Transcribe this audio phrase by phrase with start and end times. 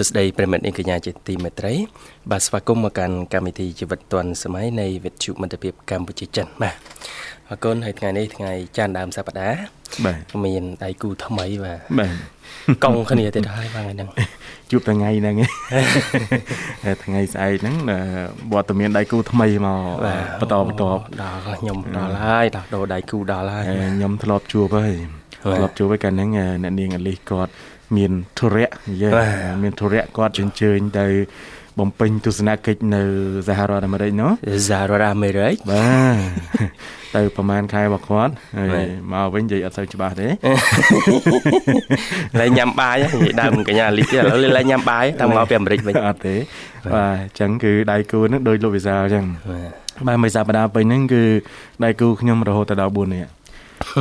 [0.00, 1.74] សួស្តីប្រិមិត្តនាងកញ្ញាជាទីមេត្រី
[2.30, 6.74] បាទស្វាគមន៍មកកាន់កម្មវិធីជីវិតឌွန်សម័យនៃវិទ្យុមិត្តភាពកម្ពុជាចិនបាទ
[7.48, 9.58] អរគុណហើយថ្ងៃនេះថ្ងៃច័ន្ទដើមសប្តាហ៍
[10.04, 12.12] បាទមានដៃគូថ្មីបាទបាទ
[12.84, 14.08] កង់គ្នាទៀតហើយបាទថ្ងៃហ្នឹង
[14.70, 15.36] ជួបថ្ងៃហ្នឹង
[17.04, 17.76] ថ្ងៃស្អែកហ្នឹង
[18.52, 19.80] វត្តមានដៃគូថ្មីមក
[20.40, 20.84] បន្តបន្ត
[21.22, 23.64] ដល់ខ្ញុំដល់ហើយដល់ដូរដៃគូដល់ហើយ
[23.96, 24.94] ខ្ញុំធ្លាប់ជួបហើយ
[25.42, 26.30] ធ្លាប់ជួបហើយកាលហ្នឹង
[26.62, 27.52] អ្នកនាងអលីសគាត់
[27.96, 28.70] មានធុរៈ
[29.02, 29.08] យេ
[29.62, 31.06] មានធុរៈគាត់អញ្ជើញទៅ
[31.78, 33.02] បំពេញទស្សនកិច្ចនៅ
[33.48, 34.30] សហរដ្ឋអាមេរិកនោះ
[34.68, 40.28] សហរដ្ឋអាមេរិកបាទទៅប្រហែលខែរបស់គាត់ហើយមកវិញនិយាយអត់សូវច្បាស់ទេ
[42.40, 46.34] លែងញ៉ាំបាយនិយាយដើមកញ្ញាលីឥឡូវលែងញ៉ាំបាយតាមមកពីអាមេរិកវិញអត់ទេ
[46.94, 49.24] បាទអញ្ចឹងគឺដៃគូនឹងដោយលោកវិសាលអញ្ចឹង
[50.06, 51.22] បាទមួយសប្តាហ៍ពេញហ្នឹងគឺ
[51.84, 53.30] ដៃគូខ្ញុំរហូតដល់4នាក់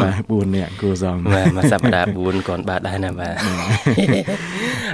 [0.02, 3.35] បាទ4នាក់គួរសមបាទមួយសប្តាហ៍4គាត់បាទដែរណាបាទ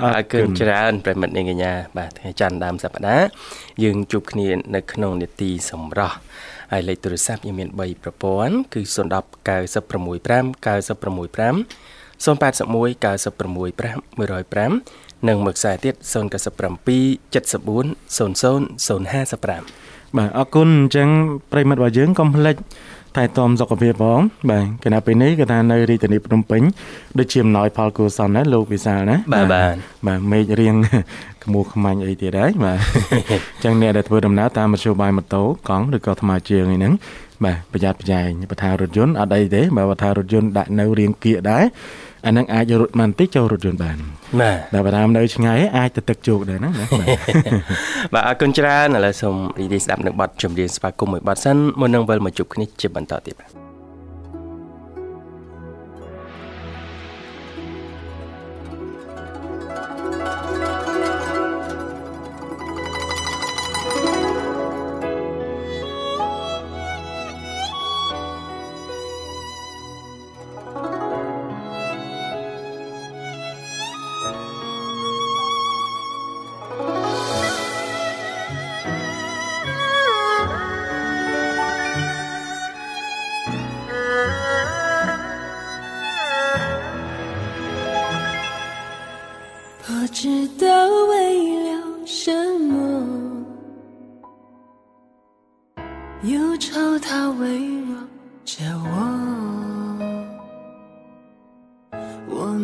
[0.03, 3.26] អរគុណច្រើនប្រិមិត្តនាងកញ្ញាបាទថ្ងៃច័ន្ទដើមសប្តាហ៍
[3.83, 6.17] យើងជួបគ្នានៅក្នុងនេតិសម្រាប់
[6.71, 8.95] ហើយលេខទូរស័ព្ទយើងមាន3ប្រព័ន្ធគឺ010
[9.48, 9.55] 965
[12.17, 16.05] 965 081 965 105និងមួយខ្សែទៀត097
[17.33, 17.86] 74
[18.17, 19.86] 00 055
[20.17, 21.09] បាទអរគុណអញ្ចឹង
[21.52, 22.55] ប្រិមិត្តរបស់យើងកុំភ្លេច
[23.15, 26.61] ថែទាំសុខភាពផងបាទគណៈពេលនេះគឺថានៅរាជធានីភ្នំពេញ
[27.20, 29.76] ដូចជាអំណោយផលគួរសមណាលោកវិសាលណាបាទបាទ
[30.08, 30.76] បាទមេឃរៀង
[31.43, 32.80] ក្មោះខ្មាញ់អីទៀតហើយបាទ
[33.31, 36.93] អញ្ចឹងអ្នកដែលធ្វើដំណើរតាមមធ្យោបាយម៉ូតូកង់ឬក៏ថ្មើរជើងអីហ្នឹង
[37.43, 41.64] បាទប្រយ័ត្នប្រយែងបើថារថយន្តអត់អីទេបើថារថយន្តដាក់នៅរៀងគៀកដែរ
[42.25, 43.97] អាហ្នឹងអាចរត់បានបន្តិចចូលរថយន្តបាន
[44.41, 46.89] បាទតែបើតាមនៅឆ្ងាយអាចទៅទឹកជោគដែរណាបាទ
[48.13, 53.64] បាទអរគុណច្រើនឥឡូវសូមរីករាយស្ដាប់នឹងបទចម្រៀងស្វាគមន៍មួយបទសិនមុននឹងវិលមកជួបគ្នាជាបន្តទៀតបាទ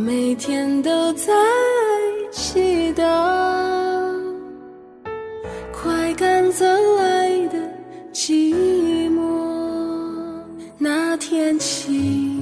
[0.03, 1.31] 每天都在
[2.31, 3.03] 祈祷，
[5.71, 6.65] 快赶走
[6.97, 7.59] 爱的
[8.11, 8.51] 寂
[9.11, 9.21] 寞。
[10.79, 12.41] 那天起，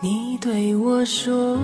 [0.00, 1.56] 你对我说。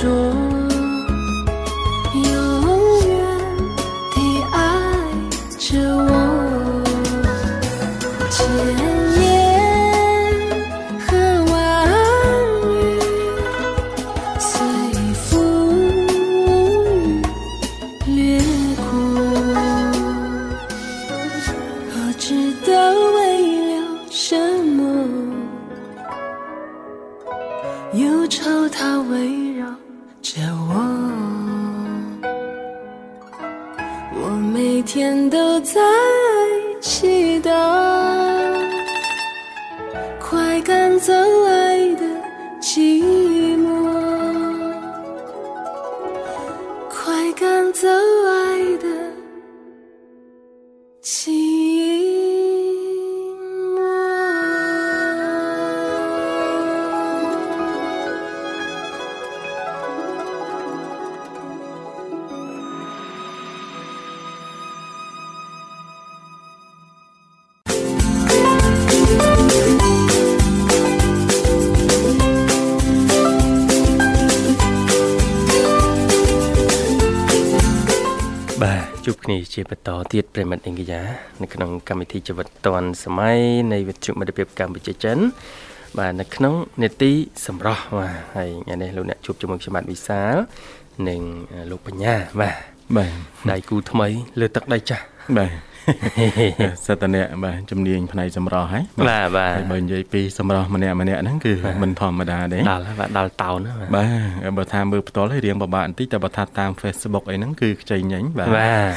[0.00, 0.37] 说，
[79.28, 81.00] គ្នាជាបន្តទៀតប្រិមិត្តអង្គយា
[81.42, 83.38] នៅក្នុងកម្មវិធីជីវិតឌွန်សម័យ
[83.72, 85.18] នៃវិទ្យុមិត្តភាពកម្ពុជាចិន
[85.98, 87.12] បាទនៅក្នុងនេតិ
[87.46, 90.34] សម្រស់បាទហើយថ្ងៃនេះលោកអ្នកជួបជាមួយខ្ញុំបាទវិសាល
[91.08, 91.20] និង
[91.70, 92.56] លោកបញ្ញាបាទ
[92.96, 93.12] បាទ
[93.50, 94.08] ដៃគូថ្មី
[94.40, 95.04] លើទឹកដៃចាស់
[95.38, 95.67] បាទ
[96.86, 101.52] សិតតអ្នកបាទជំនាញផ្នែកសម្រស់ហើយបាទបាទហើយបើនិយាយពីសម្រស់ម្នាក់ម្នាក់ហ្នឹងគឺ
[101.82, 104.06] មិនធម្មតាទេដល់ហើយបាទដល់តោនហើយបាទ
[104.44, 108.92] បាទបើថាមើលផ្ទាល់ឲ្យរៀងពិបាកបន្តិចតែបើថាតាម Facebook អីហ្នឹងគឺខ្ចីញញបាទបាទ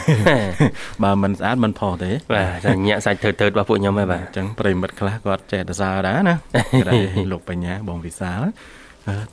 [1.03, 6.35] បើមិនស្អាតមិនផុសទេបាទតែញាក់សាច់ធ្វើធ្វើរបស់ពួកខ្ញុំហើយបាទអញ្ចឹងប្រិមិត្តខ្លះគាត់ចេះតែសើដែរណា
[6.83, 6.93] ក្រៃ
[7.31, 8.80] លោកបញ្ញាបងវិសាលអឺ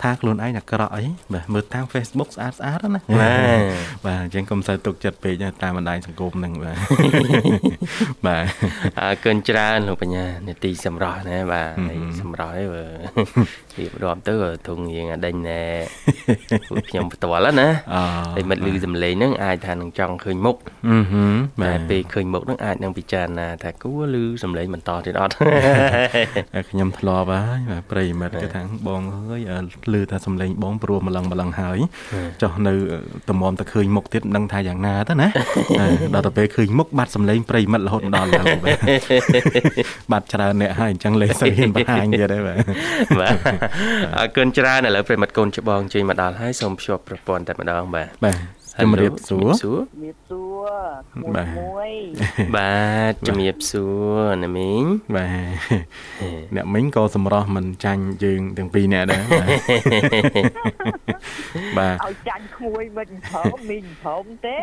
[0.02, 1.04] ថាខ្លួនឯងអាក្រក់អី
[1.34, 3.60] បាទមើលតាម Facebook ស្អាតស្អាតណាបាទ
[4.06, 6.76] បាទអញ្ចឹងកុំសូវទុកចិត្តពេកណាតាមបណ្ដាញសង្គមហ្នឹងបាទ
[8.26, 8.44] បាទ
[9.00, 12.84] អើកិនច្រើនលោកបញ្ញានេតិសម្រស់ណាបាទហឹមហើយសម្រស់ហ្នឹងបើ
[13.78, 14.34] រៀបរាប់ទៅ
[14.68, 15.62] ធុងរៀងអាដេញណែ
[16.68, 18.02] ពួកខ្ញុំផ្ទាល់ណាអូ
[18.36, 20.56] តែមិត្តលឺសំឡេងហ្នឹងអាចថានឹងចង់ឃើញមុខ
[20.88, 25.32] អឺហឹមបាតែទពេលឃើញមុខហ្នឹងអាចនឹងពិចារណាថាគួរលឺសំឡេងបន្តទៀតអត់
[26.54, 31.78] តែខ្ញុំធ្លាប់ហើយបាទប្រិមិត្តគេថាបងអើយអឺលឺថាសំឡេងបងព្រោះម្លឹងម្លឹងហើយ
[32.42, 32.72] ចុះនៅ
[33.30, 35.28] តម្រាំតែឃើញមុខទៀតមិនដឹងថាយ៉ាងណាទៅណា
[35.80, 38.78] អឺដល់ទៅពេលឃើញមុខបាត់សំឡេងប្រិមិត្តរហូតដល់ឡើងបាទ
[40.12, 42.58] បាត់ច្រើនអ្នកហើយអញ្ចឹងលេសូវហ៊ានបង្ហាញទៀតហើយបាទ
[43.20, 43.36] បាទ
[44.18, 48.36] អរគុណច្រើនឥឡូវប្រិមត្តកូនច្បងជិញមកដល់ហើយសូមភ្ជាប់ប្រព័ន្ធតែម្ដងបាទបាទ
[48.82, 51.90] ជំរាបសួរសួរជំរាបសួរក្មួយ បាទមួយ
[52.56, 52.76] បា
[53.10, 54.82] ទជំរាបសួរណាមីង
[55.16, 55.80] បាទ
[56.56, 59.22] អ្នកមិញក៏សម្រស់មិនចាញ់យើងទាំងពីរអ្នកដែរ
[61.78, 64.58] បាទឲ្យចាញ់ក្មួយមិនព្រមមីងព្រមទេ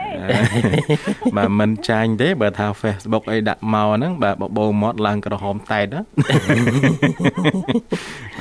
[1.38, 6.02] បាទមិនចាញ់ទេបើថា Facebook អីដាក់មកហ្នឹងបាទបបោមាត់ឡើងក្រហមតែតណា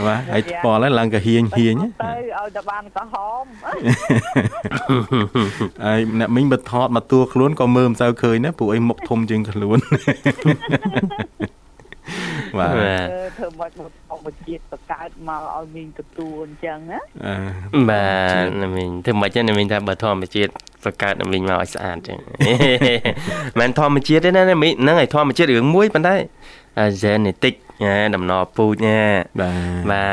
[0.07, 3.45] បាទហើយស្ពល់ហើយឡើងកាហៀងហៀងទៅឲ្យតែបានក្រហម
[5.85, 9.79] ហើយអ្នកមិញបើថតមកតួខ្លួនក៏មើលមិនសូវឃើញណាព្រោះអីមុខធំជាងខ្លួន
[12.59, 18.09] បាទបាទអឺធ្វើមកមកមកជាតិបកើតមកឲ្យមីងទទួលអញ្ចឹងណាអឺបា
[18.43, 20.51] ទណាមីងធ្វើមិនចឹងណាមីងថាបើធម្មជាតិ
[20.85, 22.19] បង្កើតណាមីងមកឲ្យស្អាតចឹង
[23.61, 26.17] មិនធម្មជាតិទេណាណាមីងហ្នឹងឯងធម្មជាតិរឿងមួយប៉ុន្តែ
[27.03, 28.99] genetic ណាដំណពូជណា
[29.41, 30.07] បាទបា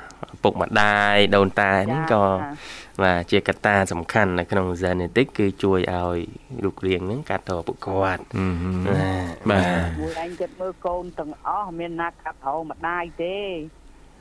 [0.00, 0.03] ទ
[0.44, 6.18] ពពុកម្ដាយដូនតានេះក៏ចាបាទជាកត្តាសំខាន់នៅក្នុង genetic គឺជួយឲ្យ
[6.64, 8.46] រូបរាងហ្នឹងកាត់តពួកគាត់អឺ
[8.88, 13.38] បាទបាទមួយឯងគិតមើលកូនទាំងអស់មានណាកាត់ហៅម្ដាយទេ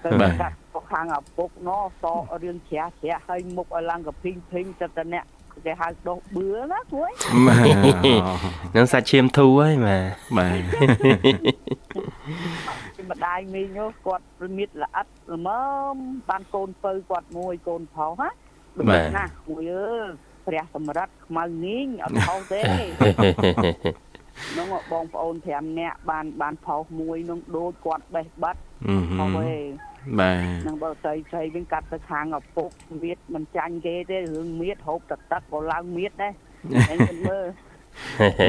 [0.04, 5.26] ទៅបាទកាត់ទៅខាងឪពុកណោះសក់រឿងជ្រះជ្រះឲ្យមុខឲ្យឡើងកភីងភីងចិត្តតែអ្នក
[5.66, 7.12] គេហៅដោះបឿណាគួយ
[7.48, 7.66] បាទ
[8.76, 10.04] នឹងសាច់ឈាមធូរហើយបាទ
[10.38, 10.54] បាទ
[13.10, 14.26] ម្ដាយមីងនោះគាត់
[14.58, 15.48] មានល្អិតល្ម
[15.94, 15.96] ម
[16.30, 18.30] បានកូនពៅគាត់មួយកូនប្រុសណា
[18.78, 18.86] ដូច
[19.18, 20.08] ណាស់មួយអើយ
[20.48, 22.62] ព្រះសម្រិទ្ធខ្មៅញីងអត់ខុសទេ
[24.58, 29.54] នោះបងប្អូន5នាក់បានបានផុសមួយនឹងដូចគាត់បេះបាត់អឺខុសទេ
[30.20, 32.70] បាទនឹងបើស្រីស្រីវិញកាត់ទៅខាងឪពុក
[33.04, 36.34] មៀតមិនចាញ់គេទេរឿងមៀតហូបទឹកទឹកក៏ឡើងមៀតដែរ
[36.94, 37.46] ឯងគិតមើល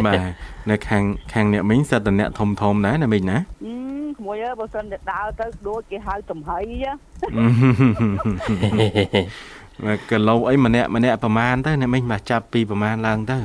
[0.06, 0.18] បាទ
[0.70, 3.74] នៅខាងខាងអ្នកមីងសិតតអ្នកធំធំដែរណាមីងណាអឺ
[4.18, 6.92] ក្មួយអើយបើសិនតែដើរទៅដូចគេហៅចំហៃហ៎
[9.84, 13.38] បាទគីឡូអីម្នាក់ម្នាក់ប្រមាណទៅអ្នកមីងបាទចាប់ពីប្រមាណឡើងទៅ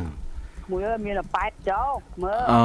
[0.66, 1.84] ក្មួយអើយមានតែ8ចោ
[2.24, 2.64] មើលអូ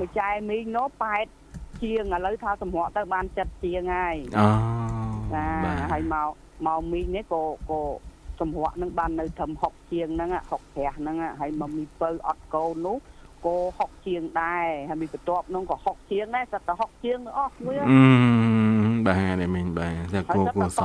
[0.00, 0.86] មួយចែមីងនោះ
[1.18, 1.41] 8
[1.82, 4.48] ជាងឥឡូវថាសម្រក់ទៅបាន7ជាងហើយអូ
[5.34, 6.30] ចាបាទហើយមក
[6.66, 7.80] មកមីងនេះក៏ក៏
[8.40, 12.96] សម្រក់នឹងបាននៅត្រឹម6ជាងហ្នឹង6ប្រាសហ្នឹងហើយមកមីពៅអត់កូននោះ
[13.46, 17.86] ក៏6ជាងដែរហើយមីបន្ទាប់នោះក៏6ជាងដែរសិតតែ6ជាងអស់មួយអឺ
[19.06, 20.82] បាទអ្នកមីងបាទតែហើយគោសិតគួតែស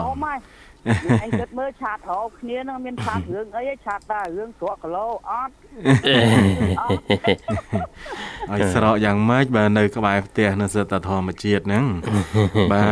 [0.88, 5.53] តងមហើយអញគិតមើលឆាតរកគ្នានឹងមានឆាតរឿងអីឆាតតែរឿងស្រក់គីឡូអត់
[6.79, 7.01] អត់
[8.51, 11.86] ឲ្យស្រកយ៉ាងម៉េចបាទនៅក្បែរផ្ទះនៅសិតតែធម្មជាតិហ្នឹង
[12.74, 12.84] បា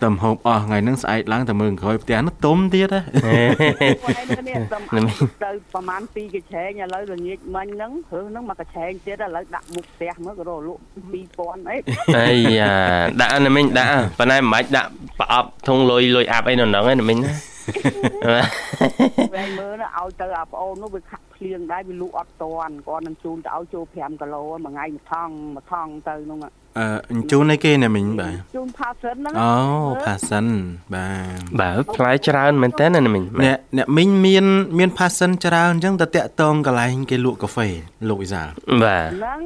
[0.00, 4.78] ទតំហូបអស់ថ្ងៃហ្នឹងស្អែកឡើងតែមើលក្រោយផ្ទះនោះទុំទៀតហ៎ថ្ងៃនេះទៅ
[5.44, 10.80] ទៅប្រហែល2កញ្ឆេងឥឡូវល្ងាចមិញហ្នឹងព្រឹងហ្នឹងមកកញ្ឆេងទៀតឥឡូវដាក់មុខផ្ទះមើលក៏រលក់
[11.24, 11.76] 2000អី
[12.16, 12.74] អីយ៉ា
[13.20, 14.90] ដាក់ណាមិញដាក់ប៉ុន្តែមិនបាច់ដាក់
[15.20, 17.32] ប្រអប់ធុងលុយលុយអាប់អីនៅហ្នឹងឯណាមិញណា
[19.34, 26.38] ពេលមើលទៅឲ្យទៅអាប្អូននោះវាខាក់ភ្លៀងដែរវាលក់អត់តាន់គាត់នឹងជូនទៅឲ្យចូល5គីឡូមួយថ្ងៃមួយថងមួយថងទៅនោះ
[26.78, 29.52] អឺអញ្ជូនឲ្យគេណាមីងបាទជូនផាសិនហ្នឹងអូ
[30.04, 30.46] ផាសិន
[30.94, 31.06] បា
[31.38, 34.46] ទបាទផ្លែច្រើនមែនតើណាមិញអ្នកអ្នកមីងមាន
[34.78, 37.68] មានផាសិនច្រើនអញ្ចឹងតែតាក់តងកន្លែងគេលក់កាហ្វេ
[38.08, 38.48] លោកវិសាល
[38.82, 39.40] បាទហ្នឹង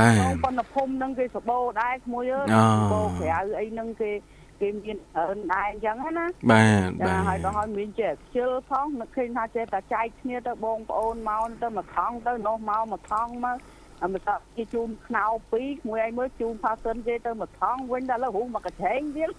[0.00, 4.10] បាទតែប៉ុន្តែភូមិហ្នឹងគេសបោដែរក្មួយអើយអូសបោក្រៅអីហ្នឹងគេ
[4.60, 13.58] គេមានអើនដែរអញ្ចឹងណាបាទចាបាទហើយដល់ហើយមានចេះខ្ជិលផងនឹកឃើញថាចេះតែចែកគ្នាទៅបងប្អូនមកទៅមួយថងទៅនោះមកមួយថងមក
[14.04, 19.30] អមតគេជូនខ្នោពីរមួយឯងមើលជូនផាសិនគេទៅមួយថងវិញដល់ឥឡូវហូបមកកញ្ឆេងទៀត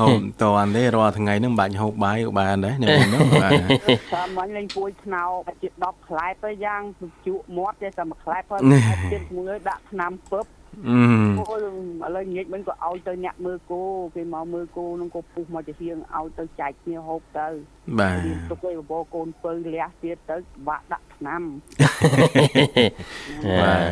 [0.00, 3.52] ហូបតន់ទេរាល់ថ្ងៃហ្នឹងមិនបាច់ហូបបាយក៏បានដែរអ្នកមីងហ្នឹងបាទ
[4.14, 5.24] តាមមិញលេងពួយខ្នោ
[5.62, 6.82] ជា10ខ្លែបទៅយ៉ាង
[7.26, 8.60] ជក់មាត់ទេតែមួយខ្លែបហើយ
[9.12, 13.82] ទៀតមួយដាក់ឆ្នាំពឹបអឺអូយ ឥឡូវងាកមិញក៏ឲ្យទៅអ្នកមើលគោ
[14.14, 17.48] គេមកមើលគោនឹងក៏ពុះមកជាហៀងឲ្យទៅចែកគ្នាហូបទៅ
[18.00, 20.36] បាទមានទុកឯបបរកូនពៅលះទៀតទៅ
[20.68, 21.42] បាក់ដាក់ឆ្នាំ
[23.60, 23.90] បាទ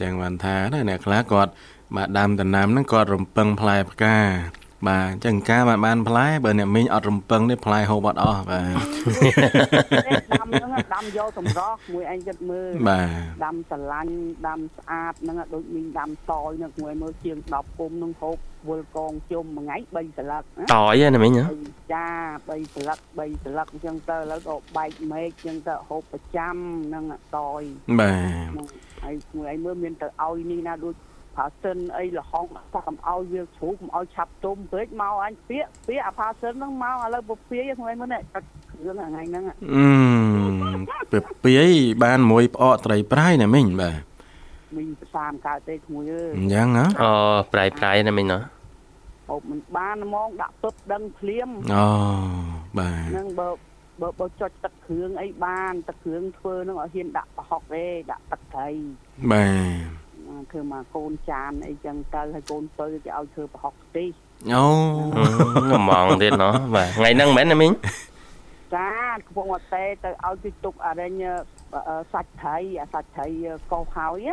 [0.00, 1.50] ចឹងបានថាណាអ្នកខ្លះគាត់
[1.96, 4.16] បាទដើមដំណាំហ្នឹងគាត់រំពឹងផ្លែផ្កា
[4.86, 8.76] បាទអញ្ចឹងការបានបានផ្លែបើអ្នកមីងអត់រំពឹងទេផ្លែហូបអត់អស់បាទ
[10.32, 13.08] ដាំហ្នឹងដាំយកសម្រស់មួយឯងគិតមើលបាទ
[13.44, 14.14] ដាំស្រឡាញ់
[14.48, 18.36] ដាំស្អាតហ្នឹងដូចមីងដាំតយហ្នឹងមួយមើលជាង10ពុំហ្នឹងហូប
[18.68, 21.42] វល់កងជុំមួយថ្ងៃ3សន្លឹកណាតយណាមិញហ៎
[21.94, 22.06] ចា
[22.46, 26.56] 3សន្លឹក3សន្លឹកអញ្ចឹងទៅឥឡូវក៏បែកមេឃអញ្ចឹងទៅហូបប្រចាំ
[26.86, 27.04] ហ្នឹង
[27.36, 27.62] តយ
[28.00, 28.16] បាទ
[28.52, 28.66] ហ្នឹង
[29.04, 30.94] ហើយមួយឯងមើលមានទៅឲ្យនេះណាដូច
[31.36, 41.72] ផាសិនអីលហុងថាកុំឲ្យវាជ្រូកកុំឲ្យឆាប់ទុំពេកមកអញពាកពាកអាផាសិនហ្នឹងមកឥឡូវពពាយមួយឯងមើលនេះកាត់គ្រឿងថ្ងៃហ្នឹងអឺពពាយ
[42.04, 43.96] បានមួយផ្អកត្រីប្រៃណាមីងបាទ
[44.76, 47.10] មីងផ្សាមកើតទេក្មួយអើយអញ្ចឹងណាអូ
[47.52, 48.42] ប្រៃប្រៃណាមិញណោះ
[49.28, 51.86] ហូបមិនបានហ្មងដាក់ពឹបដឹងភ្លាមអូ
[52.78, 53.48] បាទហ្នឹងបើ
[54.00, 58.68] បើបើចុចទឹកគ្រឿងអីបានទឹកគ្រឿងធ្វើហ្នឹងឲ្យហ៊ានដាក់ប្រហុកទេដាក់ទឹកត្រី
[59.32, 60.05] បាទ
[60.50, 64.10] ធ្វើមកកូនចានអីចឹងទៅហើយកូនពៅគេឲ្យធ្វើប្រហុកខ្ទិះ
[64.52, 64.66] អូ
[65.80, 67.70] ងម៉ងទៀតណោះបាទថ្ងៃហ្នឹងមែនណាមិញ
[68.74, 68.90] ចា
[69.26, 71.12] កំពុងអត់ទេទៅឲ្យគេទុកអរិញ
[72.12, 73.28] សាច់ត្រីអាសាច់ត្រី
[73.72, 74.28] កោសហើយ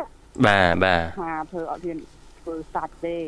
[0.46, 1.98] បាទបាទថាធ្វើអត់ហ៊ាន
[2.42, 3.18] ធ្វើសាច់ទេ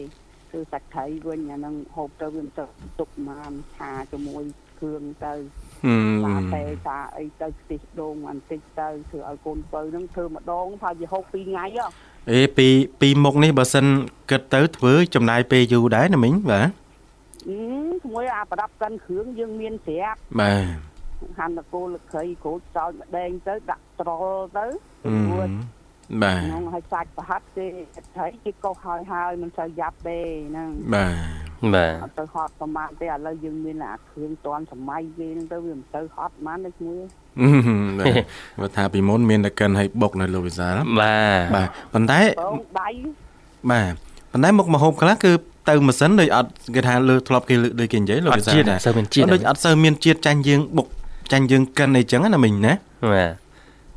[0.51, 2.65] ធ្វើសាច់ត្រីវិញអាហ្នឹងហូបទៅវាមិនទៅ
[3.01, 4.45] ទុកមកឆាជាមួយ
[4.81, 5.35] គ្រឿងទៅ
[5.85, 5.95] ហឹ
[6.25, 11.87] តាមតែតាអីទៅខ្ទិះដូងបន្តិចទៅធ្វើឲ្យកូនពៅហ្នឹងធ្វើម្ដងថាវាហូប2ថ្ងៃហ៎
[12.31, 12.69] អេពី
[13.01, 13.87] ពីមុខនេះបើសិន
[14.31, 16.69] គិតទៅធ្វើចំណាយពេលយូរដែរណាមីងបាទ
[17.49, 17.59] អឺ
[18.03, 20.77] ជាមួយអាប្រដាប់កិនគ្រឿងយើងមានស្រាប់បាទ
[21.39, 24.67] ហាន់តកូលលក្រីក្រូចសោចម្ដេងទៅដាក់ត្រល់ទៅ
[25.07, 25.49] អឺរួច
[26.23, 27.67] បាទហ្នឹងឲ្យសាច់ប្រហិតគេ
[28.17, 30.19] ត្រីគេកោសហើយហើយមិនសូវយ៉ាប់ទេ
[30.49, 31.15] ហ្នឹងបាទ
[31.75, 37.01] បាទអត់ទៅហត់ប្រហែលទេឥឡូវយើងមានអាគ្រឿងតន់សម័យគេហ្នឹងទៅវាមិនទៅហត់ប៉ុន្មានទេឈ្មោះ
[37.99, 38.15] បាទ
[38.61, 42.89] បើថាពីមុនមានតែកិនឲ្យបុកនៅលោកវិសាលបាទបាទប៉ុន្តែបងដៃ
[43.71, 43.93] បាទ
[44.33, 45.33] ប៉ុន្តែមុខមហូបខ្លះគឺ
[45.69, 50.87] ទៅម៉ាស៊ីនដូចអត់គេថាលើធ្លាប់គេលើកដូចគេនិយាយលោកអវិត់សាលជាតិណាសូវមានជាតិដូចអត់សូវមានជាតិចាញ់យើងបុក
[51.33, 52.73] ចាញ់យើងកិនអីចឹងណាមិញណា
[53.13, 53.33] បាទ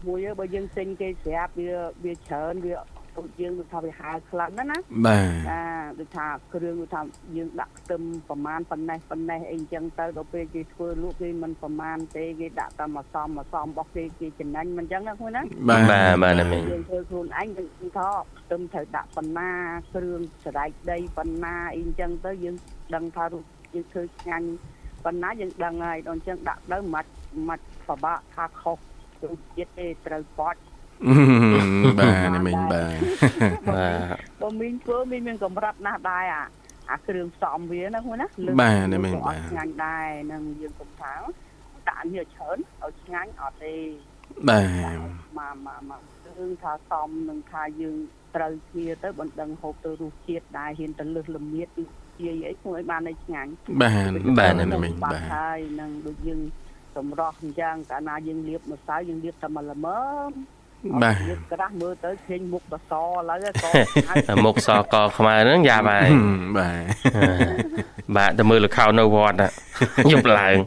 [0.07, 1.69] មួយបើយើងទិញគេស្រាប់វា
[2.03, 2.75] វាច្រើនវា
[3.17, 5.61] ដូចយើងដូចថាវាហាលខ្លាំងណាស់ណាបាទអា
[5.99, 7.01] ដូចថាគ្រឿងដូចថា
[7.35, 19.49] យើងដាក់ខ្ទឹមប្រមាណប៉ុណ្ណេះប៉ុណ្ណេះអីអញ្ចឹងទៅដល់ពេលគេធ្វើលក់គេមិនប្រមាណទេគេដាក់តែមកសំមកសំរបស់គេគេចំណេញមិនអញ្ចឹងណាខ្លួនណាបាទបាទបាទណាមីងយើងធ្វើខ្លួនឯងយើងថាខ្ទឹមត្រូវដាក់ប៉ុណ្ណា
[19.93, 22.55] គ្រឿងសណ្ដែកដីប៉ុណ្ណាអីអញ្ចឹងទៅយើង
[22.95, 24.47] ដឹងថារូបយើងធ្វើឆ្ងាញ់
[25.05, 27.05] ប៉ុណ្ណាយើងដឹងហើយដល់អញ្ចឹងដាក់ទៅមិន
[27.47, 28.77] មិនពិបាកថាខុស
[29.21, 30.59] ទៅជាតិទេត្រូវបត់
[31.99, 33.01] បាទណាមិញបាទ
[33.75, 36.43] បាទបើមីងធ្វើមីងមានកម្រិតណាស់ដែរអា
[36.91, 41.13] អាគ្រឿងផ្សំវាណាហ្នឹងណាលើបាទណាមិញក៏អបាទត់ឆ្ងាញ់ដែរនឹងយើងកុំថា
[41.89, 43.75] ដាក់នេះច្រើនឲ្យឆ្ងាញ់អត់ទេ
[44.49, 44.97] បាទ
[45.37, 46.01] មកមកមក
[46.37, 47.95] រឿងថាសំនឹងថាយើង
[48.35, 51.67] ត្រូវគ្នាទៅបណ្ដឹងហូបទៅរសជាតិដែរហ៊ានទៅលឹះល្មៀត
[52.17, 53.51] ជាអីធ្វើឲ្យបានឲ្យឆ្ងាញ់
[53.81, 56.41] បាទបាទណាណាមិញមិញបាបាត់ទហើយនឹងដូចយើង
[56.95, 59.87] សម្រស់អញ្ចឹងកាលណាយើងលាបម្សៅយើងលាបតែមកល្ម
[60.29, 60.31] ម
[61.03, 63.71] បាទយើងក្រាស់មើលទៅឃើញមុខតសឥឡូវក៏
[64.29, 66.09] តែមុខសកខ្មៅហ្នឹងយ៉ាប់ហើយ
[66.57, 66.83] បាទ
[68.15, 69.47] បាទទៅមើលលខោននៅវត្តណា
[70.11, 70.57] យប់ឡើង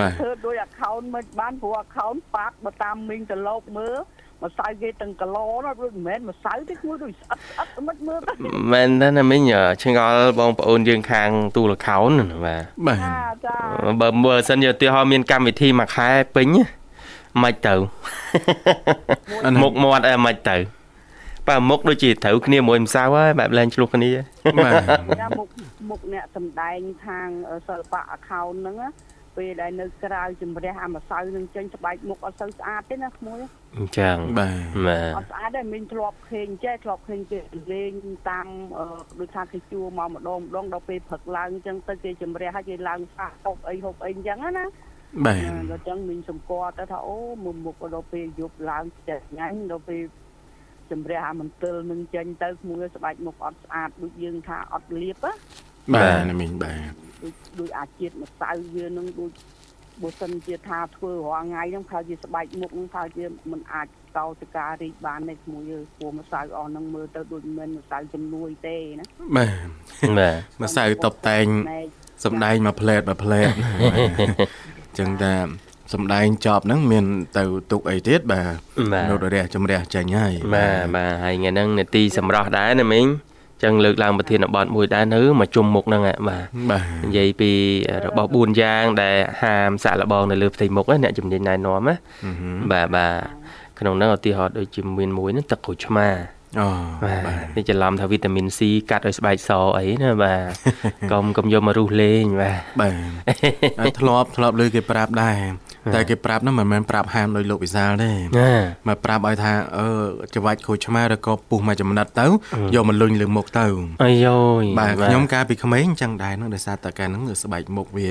[0.00, 3.96] បាទធ្វើដោយ account មិនបានព្រោះ account ប៉ាត់បើតាមមីងទៅលោកមើល
[4.44, 8.32] ម្សៅគេទាំងគីឡូណាដូចមិនមែនម្សៅទេគួរដូចស្អិតស្អិតមិនមើលទៅ
[8.72, 9.42] មែនទេណាមីង
[9.82, 13.16] ឆ្ងល់បងប្អូនយើងខាងទូលខោនណាបាទបាទចា
[13.46, 13.56] ចា
[14.00, 16.64] បើមើលសិនយកឧទាហរណ៍មានកម្មវិធីមួយខែពេញណា
[17.42, 17.74] មិនទៅ
[19.62, 20.56] មុខមាត់អីមិនទៅ
[21.48, 24.10] បើមុខដូចជាត្រូវគ្នាមួយម្សៅហើយបែបលែងឆ្លោះគ្នា
[24.64, 24.74] បាទ
[25.20, 25.48] ចាមុខ
[25.90, 27.28] មុខអ្នកសំដែងខាង
[27.68, 28.90] សិល្បៈ account ហ្នឹងណា
[29.36, 33.40] ពេលដែលនៅក្រៅជំរះអាម្សៅនឹងចេញស្បែកមុខអត់សូវស្អាតទេណាក្មួយ
[33.76, 37.38] អញ្ចឹងបាទបាទអត់ស្អាតទេមីងធ្លាប់ឃើញចេះធ្លាប់ឃើញគេ
[37.72, 37.92] លេង
[38.30, 38.46] តាម
[38.78, 38.84] អឺ
[39.18, 44.66] ដូចថាគេជួមកម្ដងម្ដងដល់ពេលព្រឹកឡើងអញ្ចឹងទៅគេជំរះហើយគេឡើងសាហុបអីហុបអីអញ្ចឹងណា
[45.26, 50.02] បាទដល់ចឹងមីងសម្គាល់ទៅថាអូមុខមុខដល់ពេលយប់ឡើងចិត្តញ៉ាញ់ដល់ពេល
[50.90, 55.32] ជំរះអាមន្ទិលនឹងចេញទៅក្មួយស្បែកមុខអត់ស្អាតដូចយើងថាអត់លាបណា
[55.94, 56.92] បាទណាមិញបាទ
[57.22, 59.32] ដូចដូចអាជាតិម្សៅវានឹងដូច
[60.02, 63.86] បើសិនជាថាធ្វើរាល់ថ្ងៃហ្នឹងថាជាស្បែកមុខហ្នឹងថាជាមិនអាច
[64.18, 71.82] តោតការរីកបានទេក្មួយយើព្រោះម្សៅអស់ហ្នឹងមើលទៅដូចមិនមែនម្សៅជំនួយទេណាបាទបាទម្សៅតបតែងណែ
[72.24, 73.50] សំដែងមួយផ្លែតមួយផ្លែត
[74.98, 75.34] ចឹងតែ
[75.92, 77.04] សំដែងចប់ហ្នឹងមាន
[77.38, 78.54] ទៅទុកអីទៀតបាទ
[78.92, 83.06] បាទនៅរះជំរះចាញ់ហើយបាទបាទហើយថ្ងៃហ្នឹងនេតិសម្រាប់ដែរណាមីង
[83.62, 87.50] ចឹងលើកឡើងប្រធានបទមួយដែរនៅមកជុំមុខហ្នឹងហ่ะបាទបាទនិយាយពី
[88.06, 91.94] របស់4យ៉ាងដែលហាមសាក់លបងនៅលើផ្ទៃមុខណាអ្នកជំនាញណែនាំណា
[92.72, 93.14] បាទបាទ
[93.78, 96.08] ក្នុងហ្នឹងឧទាហរណ៍ដូចជាមានមួយហ្នឹងទឹកក្រូចឆ្មា
[96.58, 96.68] អូ
[97.04, 98.60] បាទបាទនេះច្រឡំថាវីតាមីន C
[98.90, 100.50] កាត់ឲ្យស្បែកសអីណាបាទ
[101.12, 102.94] កុំកុំយកមករុះលេងបាទបាទ
[103.80, 105.38] ហើយធ្លាប់ធ្លាប់លើគេប្រាប់ដែរ
[105.94, 108.52] តែគេប្រាប់ហ្នឹងមិនមែនប្រាប់ហាមដោយលោកវិសាលទេណា
[108.88, 109.88] មកប្រាប់ឲ្យថាអឺ
[110.34, 112.26] ច្រវាច់ក្រូចឆ្មាឬក៏ពុះមួយចំណិតទៅ
[112.74, 113.66] យកមកលុញលើមុខទៅ
[114.04, 118.08] អាយយបាទខ្ញុំកាលពីក្មេងអញ្ចឹងដែរហ្នឹងដោយសារតែកាលហ្នឹងស្បែកមុខវា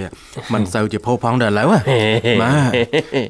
[0.53, 1.79] មិនសូវជាផុសផងដល់ឥឡូវហ៎
[2.41, 2.71] បាទ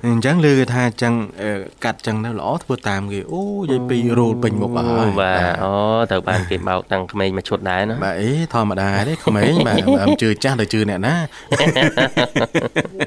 [0.06, 1.52] អញ្ចឹងលឺគេថាអញ្ចឹងអឺ
[1.86, 5.74] កាត់អញ្ចឹងទៅល្អធ្វើតាមគេអូយាយពីររូលពេញមុខអស់ហើយបាទអូ
[6.12, 11.16] ត្រូវបានគេបោកតាំងក្មេងមកឈុតដែរណាបាទអីធម្មតាទេក្មេងបាទបើមិនជឿចាស់ទៅជឿអ្នកណា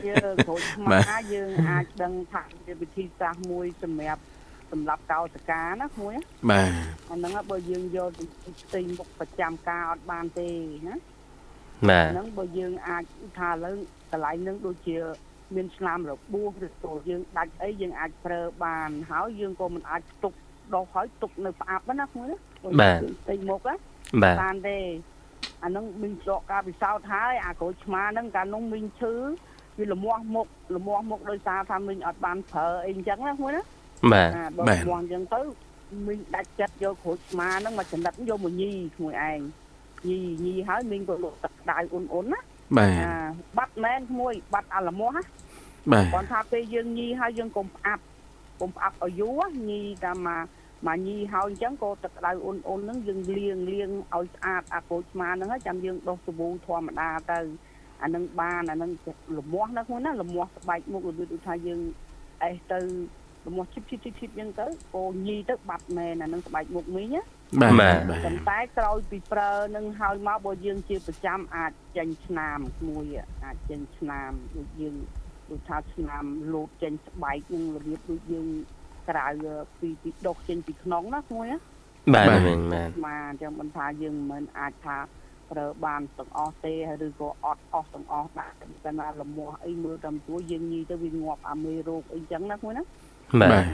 [0.07, 4.23] យើងក្រូចឆ្បាមាទយើងអាចដឹងថាជាវិធីសាស្ត្រមួយសម្រាប់
[4.73, 6.15] សម្រាប់កោតកាណាក្មួយ
[6.51, 6.71] បាទ
[7.11, 8.25] អាហ្នឹងបើយើងយកទៅ
[8.63, 10.49] ផ្ទៃមុខប្រចាំការអត់បានទេ
[10.89, 10.97] ណា
[11.91, 13.05] បាទហ្នឹងបើយើងអាច
[13.39, 13.77] ថាឥឡូវ
[14.11, 14.97] កន្លែងហ្នឹងដូចជា
[15.57, 20.33] មានស្នាមរបួសឬក៏យើងដាច់អីយើងអាចប្រើបានហើយយើងក៏មិនអាចទុក
[20.75, 22.39] ដោះហើយទុកនៅផ្អាប់ណាមួយណា
[23.23, 23.75] ផ្ទៃមុខណា
[24.23, 24.79] បាទបានទេ
[25.65, 29.15] អាហ្នឹងមីងដកការពិសោធន៍ហើយអាក្រូចឆ្មាហ្នឹងកាលនោះមីងឈឺ
[29.79, 33.63] វាលមាស់មុខលមាស់មុខដោយសារថាមីងអត់បានប្រើអីអញ្ចឹងណាមួយណា
[34.13, 35.41] បាទអាបើលមាស់អញ្ចឹងទៅ
[36.07, 38.71] មីងដាច់ចិត្តយកក្រូចឆ្មាហ្នឹងមកចំណិតយកមកញី
[39.03, 39.41] មួយឯង
[40.09, 42.41] ញីញីហើយមីងក៏លក់ទឹកក្តៅអ៊ុនអ៊ុនណា
[42.79, 43.15] បាទអា
[43.59, 45.23] បាត់មែនមួយបាត់អាលមាស់ណា
[45.93, 48.03] បាទគាត់ថាពេលយើងញីហើយយើងកុំផ្អាប់
[48.61, 50.47] កុំផ្អាប់ឲ្យយូរណាញីតាមមក
[50.87, 57.41] មកញីហើយអញ្ចឹងក៏ទឹកក្តៅអ៊ុនអ៊ុនហ្នឹងយើងលាងលាងឲ្យស្អាតអាក្រូចឆ្មាហ្នឹងហើយចាំយើងដុសសាប៊ូធម្មតាទៅ
[58.03, 58.91] អាហ្នឹងបានអាហ្នឹង
[59.37, 61.81] លមាស់ណាខ្លួនណាលមាស់ស្បែកមុខរបៀបដូចថាយើង
[62.43, 62.79] អេសទៅ
[63.47, 67.23] លំោះឈិបឈិបឈិបឈិបអញ្ចឹងទៅកូនញីទៅបាត់មែនអានឹងស្បែកមុខមីងណា
[67.61, 73.05] បាទបាទបាទប៉ុន្តែក្រោយពីប្រើនឹងហើយមកបើយើងជាប្រចាំអាចចេញឆ្នាំមួយ
[73.45, 74.97] អាចចេញឆ្នាំដូចយើង
[75.51, 78.47] ដូចថាឆ្នាំលោតចេញស្បែកនឹងរបៀបដូចយើង
[79.09, 79.27] ក្រៅ
[79.81, 81.59] ពីពីដុសចេញពីក្នុងណាមួយណា
[82.15, 84.97] បាទបាទមិញបាទមកអញ្ចឹងមិនថាយើងមិនអាចថា
[85.51, 92.85] ប្រើបានទាំងអស់ទេហើយឬក៏អត់អស់ទាំងអស់ដាក់តែណាលមាស់អីមើលតាមទួយើងញីទៅវាងាប់អាមេរោគអីចឹងណាមួយណា
[93.41, 93.67] បាទ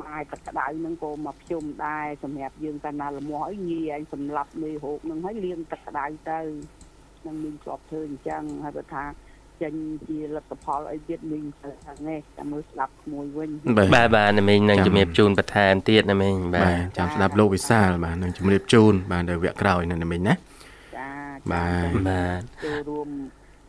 [0.00, 6.40] ម៉ាយទឹកក្តៅហ្នឹងក៏មកភ្ជុំដែរសម្រាប់យើងតែណាលមាស់អីញីឯងសម្លាប់មេរោគហ្នឹងហើយលាងទឹកក្តៅទៅ
[7.26, 9.04] នឹងមានជាប់ធ្វើអញ្ចឹងហើយបើថា
[9.62, 9.74] ចេញ
[10.08, 20.55] ជាលទ្ធផលអីទៀតមីងទៅខាងនេះតែមើលស្ដាប់ក្មួយវិញបាទបាទបាទណាមិញនឹងជំរាបជូនបន្ថែមទៀតណាមិញបាបាទទចាំស្ដាប់លោកវិសាលបាទនឹងជម្រាបជូនបាទនៅវគ្គក្រោយនៅណាមិញណាចា
[21.52, 23.08] បាទបាទចូលរួម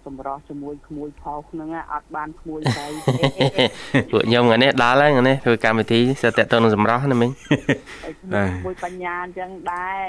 [0.05, 2.87] សម្រស់ជាមួយក្មួយផុសហ្នឹងអត់បានក្មួយស្រី
[4.11, 7.29] ពួកខ្ញុំថ្ងៃនេះដល់ហើយថ្ងៃនេះធ្វើកម្មវិធីសិតតទៅនឹងសម្រស់ណាមិញ
[8.33, 10.03] ទេមួយបញ្ញាអញ្ចឹងដែរ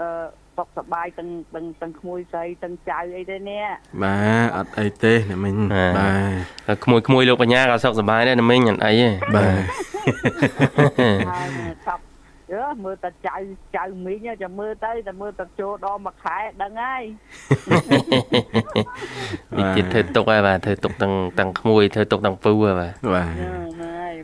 [0.00, 0.08] អឺ
[0.56, 3.64] សុខសប្បាយទាំងទាំងទាំងក្មួយស្រីទាំងចៅអីទេនេះ
[4.02, 5.92] បាទអត់អីទេណាមិញបាទ
[6.66, 9.62] ហើយក្មួយក្មួយលោកបញ្ញាក៏សុខសប្បាយដែរណាមិញអត់អីទេបាទ
[11.30, 11.48] ហើយ
[11.86, 12.07] ស្ប
[12.52, 13.36] អឺមើលតែចៅ
[13.76, 17.02] ចៅមីងចាំមើលទៅតែមើលតែចូលដល់មួយខែដឹងហើយ
[19.58, 24.14] នេះទៀតធ្វើទុកហើយបាទធ្វើទុកទាំងទាំងក្មួយធ្វើទុកទាំងពូហើយបាទបាទហ្នឹងហើយ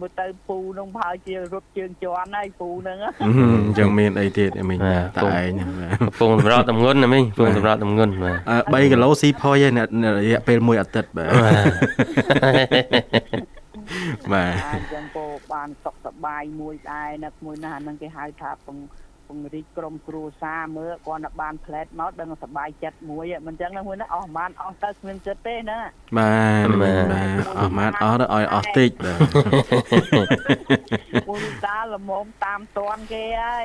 [0.00, 4.94] មើលទៅពូនឹងប្រហែលជារត់ជើងជន់ហើយពូហ្នឹងអឺអញ្ចឹងមានអីទៀតណាមិញតែ
[5.38, 11.28] ឯងហ្នឹងបាទកំពុងសម្រាប់តម្ងន់ណាមិញកំពុងសម្រាប់តម្ងន់បាទអឺ3គីឡូស៊ីផុយឯនៅរយៈពេល1អាទិត្យបាទ
[14.32, 18.78] បាទអញ្ចឹងក៏បានសុខសប្បាយមួយដែរណាក្មួយណាស់ហ្នឹងគេហៅថាពង
[19.28, 25.78] ពង្រីកក្រុមគ្រួសារមើលគាត់តែបាន ផ្លែតមកដឹងសប្បាយចិត្តមួយមិនអញ្ចឹងណាមួយណាអស់បានអស់ទៅគ្មានចិត្តទេណា
[26.18, 26.34] បា
[26.66, 27.04] ទបាទ
[27.58, 29.18] អស់ម៉ាត់អស់ទៅឲ្យអស់តិចបាទ
[31.28, 33.64] មួយតាល្មមតាមតន់គេហើយ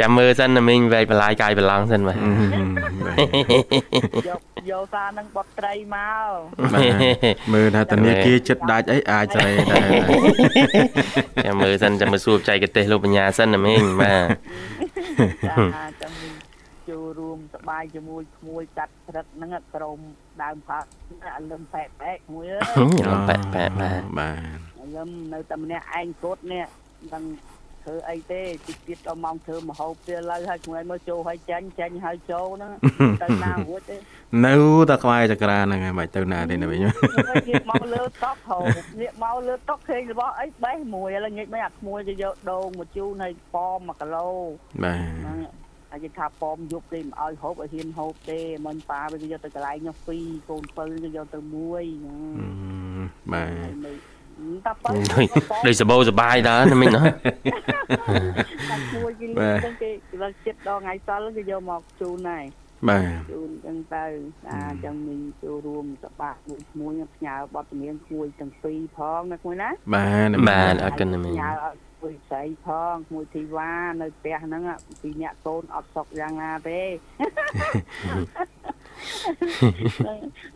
[0.00, 2.18] ចាំមើលសិនណាមិញវែកបន្លាយកាយប្រឡងសិនបាទ
[4.28, 6.28] យក យកសារនឹងបត់ត្រីមក
[6.74, 9.88] បាទមើលថាធនាគារចិត្តដាច់អីអាចសេរីដែរ
[11.46, 14.26] ចាំមើលសិនចាំមើលសួរបច្ចេកទេសលោកបញ្ញាសិនណាមិញបាទ
[15.46, 16.12] ចាចាំ
[16.88, 19.98] ចូលរួមសប្បាយជាមួយក្មួយកាត់ព្រឹកហ្នឹងក្រុម
[20.42, 20.88] ដើមផាក់
[21.36, 24.40] អាលឹមប៉ែប៉ែមួយអើយខ្ញុំប៉ែប៉ែបាទបាទ
[24.80, 26.64] អាលឹមនៅតែម្នាក់ឯងគត់នេះ
[27.14, 27.24] នឹង
[27.84, 32.72] ធ្វើអីទេតិចទៀតដល់ម៉ោងធ្វើមហូបទៀតឡើយហើយក្មួយមើលចូលហើយចាញ់ចាញ់ហើយចូលហ្នឹង
[33.22, 33.96] ទៅណារួចទេ
[34.46, 34.54] នៅ
[34.90, 38.64] តែក្បែរចក្រាហ្នឹងហើយមិនទៅណាទេណាវិញងាកមកលើតុហូប
[39.00, 44.28] ងាកមកលើតុឃើញរបស់អីបេះមួយឥឡូវងាកមកអាក្មួយទៅយកដូងមកជូនឲ្យប៉ម1គីឡូ
[44.82, 45.38] បាទហ្នឹង
[45.90, 52.20] ហើយគេថាប៉មយប់គេមិនឲ្យហូបឲ្យហ៊ានហូបទេមិនប៉ាវាយកទៅកន្លែងនោះពីរកូនពៅគេយកទៅមួយហ្នឹង
[53.32, 53.92] បាទហើយនៅ
[54.66, 55.26] តាប៉ៅដូច
[55.66, 59.90] ដូចសបោសបាយដែរណាមិញណាតាមួយគេលឿនចឹងគេ
[60.22, 62.44] លើកចិត្តដល់ថ្ងៃសៅរ៍គេយកមកជូនហើយ
[62.88, 64.04] បាទជូនចឹងទៅ
[64.50, 74.62] អាចឹងមីងចូលរួមសបាក់មួយឈ្មោះផ្ញើបទចម្រៀងគួយទាំងពីរផងណាគួយណាបាទបាទអរគុណណាមិញញ៉ៅឲ្យគួយស្រីផងគួយធីវ៉ានៅផ្ទះហ្នឹង
[75.02, 76.80] ពីអ្នកកូនអត់សុកយ៉ាងណាទេ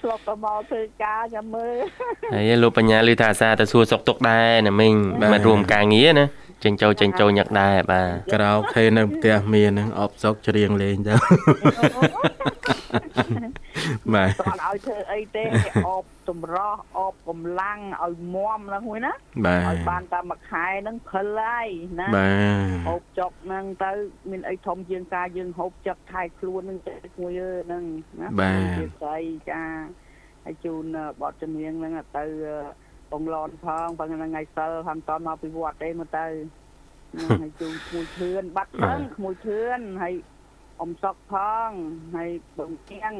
[0.00, 1.74] ធ្លាប់ទៅមកធ្វើការចាំមើល
[2.34, 4.92] ហើយលោកបញ្ញាឮថាអាសាទៅសួរសុកទុកដែរណាមិញ
[5.32, 6.26] មករួមការងារណា
[6.64, 11.14] ចេញចូលចេញចូលញឹកដែរបាទក្រៅខេនៅផ្ទះមានហ្នឹងអបសុកច្រៀងលេងទៅ
[14.14, 19.12] បាទតន់ឲ្យធ្វើអីទេគេអបតម្រោះអបកម្លាំងឲ្យមមហ្នឹងមួយណា
[19.46, 21.68] បាឲ្យទបានតែមួយខែហ្នឹងភិលហើយ
[22.00, 23.90] ណាបាទហូបចុកហ្នឹងទៅ
[24.30, 27.32] មានអីធំជាងការយើងហូបចឹកថែខ្លួនហ្នឹងទៅមួយ
[27.66, 27.82] ហ្នឹង
[28.20, 28.28] ណា
[28.78, 29.62] ជាស្អីចា
[30.44, 30.84] ហើយជូន
[31.20, 32.24] បទចម្រៀងហ្នឹងទៅ
[33.12, 36.26] បងឡនផងបងថ្ងៃសិលហាំតន់មកពីវត្តទេមកទៅ
[37.42, 40.14] ហើយជូនក្មួយធឿនបាត់ហ្នឹងក្មួយធឿនហើយ
[40.80, 41.34] អ៊ំសុកផ
[41.68, 41.70] ង
[42.16, 43.14] ហើយបងទៀង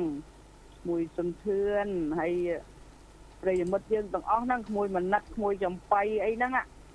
[0.88, 1.87] មួយសុនធឿន
[2.20, 2.35] ហើយ
[3.42, 6.53] ប្រិយមិត្តយើងទាំងអស់ហ្នឹងក្មួយមនិតក្មួយចំបៃអីហ្នឹង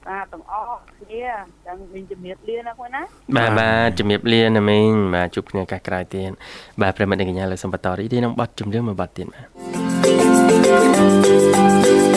[0.10, 1.26] អាទាំងអស់គ្នា
[1.66, 3.04] ចឹងមានជំរាបលាណាគាត់ណា
[3.38, 6.32] បាទបាទជំរាបលាណាមិញបាទជួបគ្នាឱកាសក្រោយទៀត
[6.82, 9.42] បាទប្រិមត្តអ្នកកញ្ញាលើសំបតរីទីនឹងបတ်ជំរឿមួយបတ်ទៀតបា
[12.08, 12.11] ទ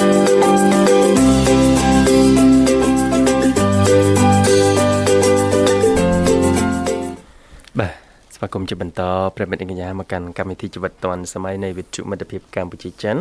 [8.34, 9.02] ស្វាគមន៍ជាបន្ត
[9.36, 13.16] ប្រិមត្តអ្នកកញ្ញាមកកាន់កម្មវិធីជីវិតឌွန်សម័យនៃវិទ្យុមិត្តភាពកម្ពុជាចិន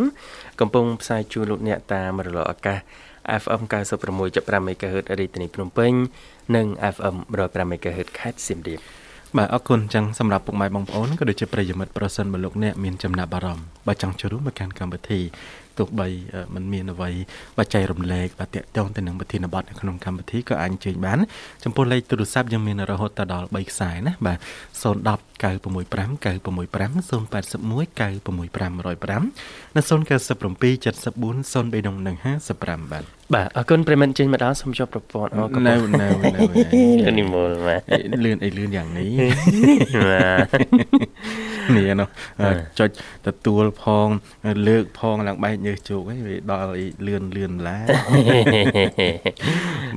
[0.59, 2.79] កំពុងផ្សាយជូនលោកអ្នកតាមរលកអាកាស
[3.41, 3.61] FM
[4.09, 5.91] 96.5 MHz រាជធានីភ្នំពេញ
[6.55, 8.79] និង FM 105 MHz ខេត្តសៀមរាប
[9.37, 15.19] បាទអរគុណចឹងសម្រាប់ពុកម៉ែបងប្អូនក៏ដូចជាប្រិយមិត្តប្រសិនបើលោកអ្នកមានចំណាប់អារម្មណ៍បើចង់ចូលរួមមកកាន់កម្មវិធី
[15.77, 17.09] ទោះបីអឺมันមានអ្វី
[17.57, 21.19] បើចែករំលែកបាទតាក់ទងទៅនឹងប្រធានបទនៅក្នុងកម្មវិធីក៏អាចអញ្ជើញបាន
[21.63, 24.37] ចំពោះលេខទូរស័ព្ទយើងមានរហូតដល់3ខ្សែណាបាទ
[24.83, 36.07] 010 965 965 081 965 105និង097 74 0355បាទ បាទអរគុណប្រិមិត្តចេញមកដល់សូមជួបប្រព័ន្ធអរគុណនៅនៅ
[37.05, 37.81] នៅនិមលបាទ
[38.25, 39.09] លឿនអីលឿនយ៉ាងនេះ
[40.09, 40.47] បាទ
[41.75, 42.09] នេះនោះ
[42.41, 42.89] អឺចុច
[43.27, 44.07] ទទួលផង
[44.67, 47.77] លើកផងឡើងបែកញើសជោគហ្នឹងវាដល់អីលឿនលឿនឡា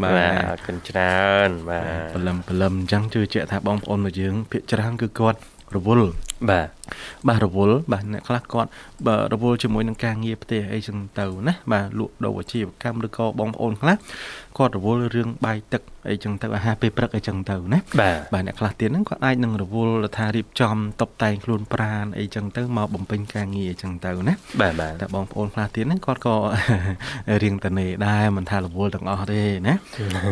[0.02, 5.38] បាទបាទអរគុណច្រើនបាទព្រលឹមព្រលឹមអញ្ចឹងជឿជាក់ថាបងប្អូនរបស់យើងភាគច្រើនគឺគាត់
[5.76, 6.08] រវល់
[6.50, 6.68] បាទ
[7.28, 8.70] បាទរវល់បាទអ្នកខ្លះគាត់
[9.06, 13.96] បាទរវល់ជាមួយនឹងការងារផ្ទះអីចឹងទៅណាបាទលក់ដូរអាជីវកម្មឬក៏បងប្អូនខ្លះ
[14.58, 26.36] គាត់រវល់រឿងបាយទឹកអីចឹងទៅអាហារពេលព្រឹកអីចឹងទៅណាបាទបាទអ្នកខ្លះទៀតហ្នឹងគាត់អាចនឹងរវល់ថារៀបចំតុបតែងខ្លួនប្រាណអីចឹងទៅមកបំពេញការងារអីចឹងទៅណាបាទបាទតែបងប្អូនខ្លះទៀតហ្នឹងគាត់ក៏
[27.42, 29.74] រៀងតនេដែរមិនថារវល់ទាំងអស់ទេណា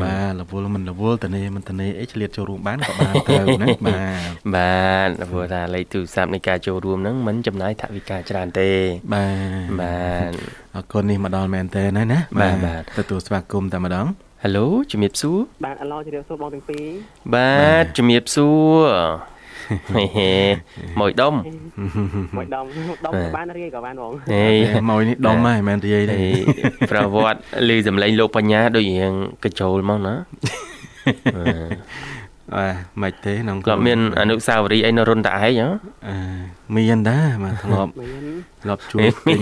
[0.03, 8.68] បាទរវល់មិនរវល់តនេមិនតនេអីឆ្លៀតចូលរួមបានក៏បានទៅណាបាទបាទព្រោះថាលេខទូរស័ព្ទនៃការចូលរួមហ្នឹងមិនចំណាយថវិកាច្រើនទេ
[9.14, 9.26] បា
[9.66, 9.96] ទបា
[10.28, 10.33] ទ
[10.74, 14.07] អរគុណនេះមកដល់មែនតើណាណាបាទបាទទទួលស្វាគមន៍តែម្ដង
[14.42, 16.87] Halo ជំរាបសួរបាទអឡជម្រាបសួរបងទាំងពីរ
[17.35, 18.48] បាទជំរាបសួ
[18.80, 18.87] រ
[19.94, 20.33] ហេហេ
[21.00, 21.35] មួយដុំ
[22.37, 22.64] មួយដុំ
[23.04, 24.44] ដុំបាទក៏បានរាយក៏បានបងហេ
[24.90, 26.30] ម៉ួយនេះដុំហើយមិនមែនរាយទេហេ
[26.90, 29.12] ប្រវត្តិឮសម្លេងលោកបញ្ញាដូចរៀង
[29.44, 30.14] កញ្ចូលមកណា
[32.52, 35.48] បាទមិនទេក្នុងគាត់មានអនុស្សាវរីយ៍អីនៅរុនតាឯងហ៎
[36.09, 36.16] អឺ
[36.76, 38.24] មានដែរបាទធ្លាប់មាន
[38.62, 39.40] ធ្លាប់ជួបទិញ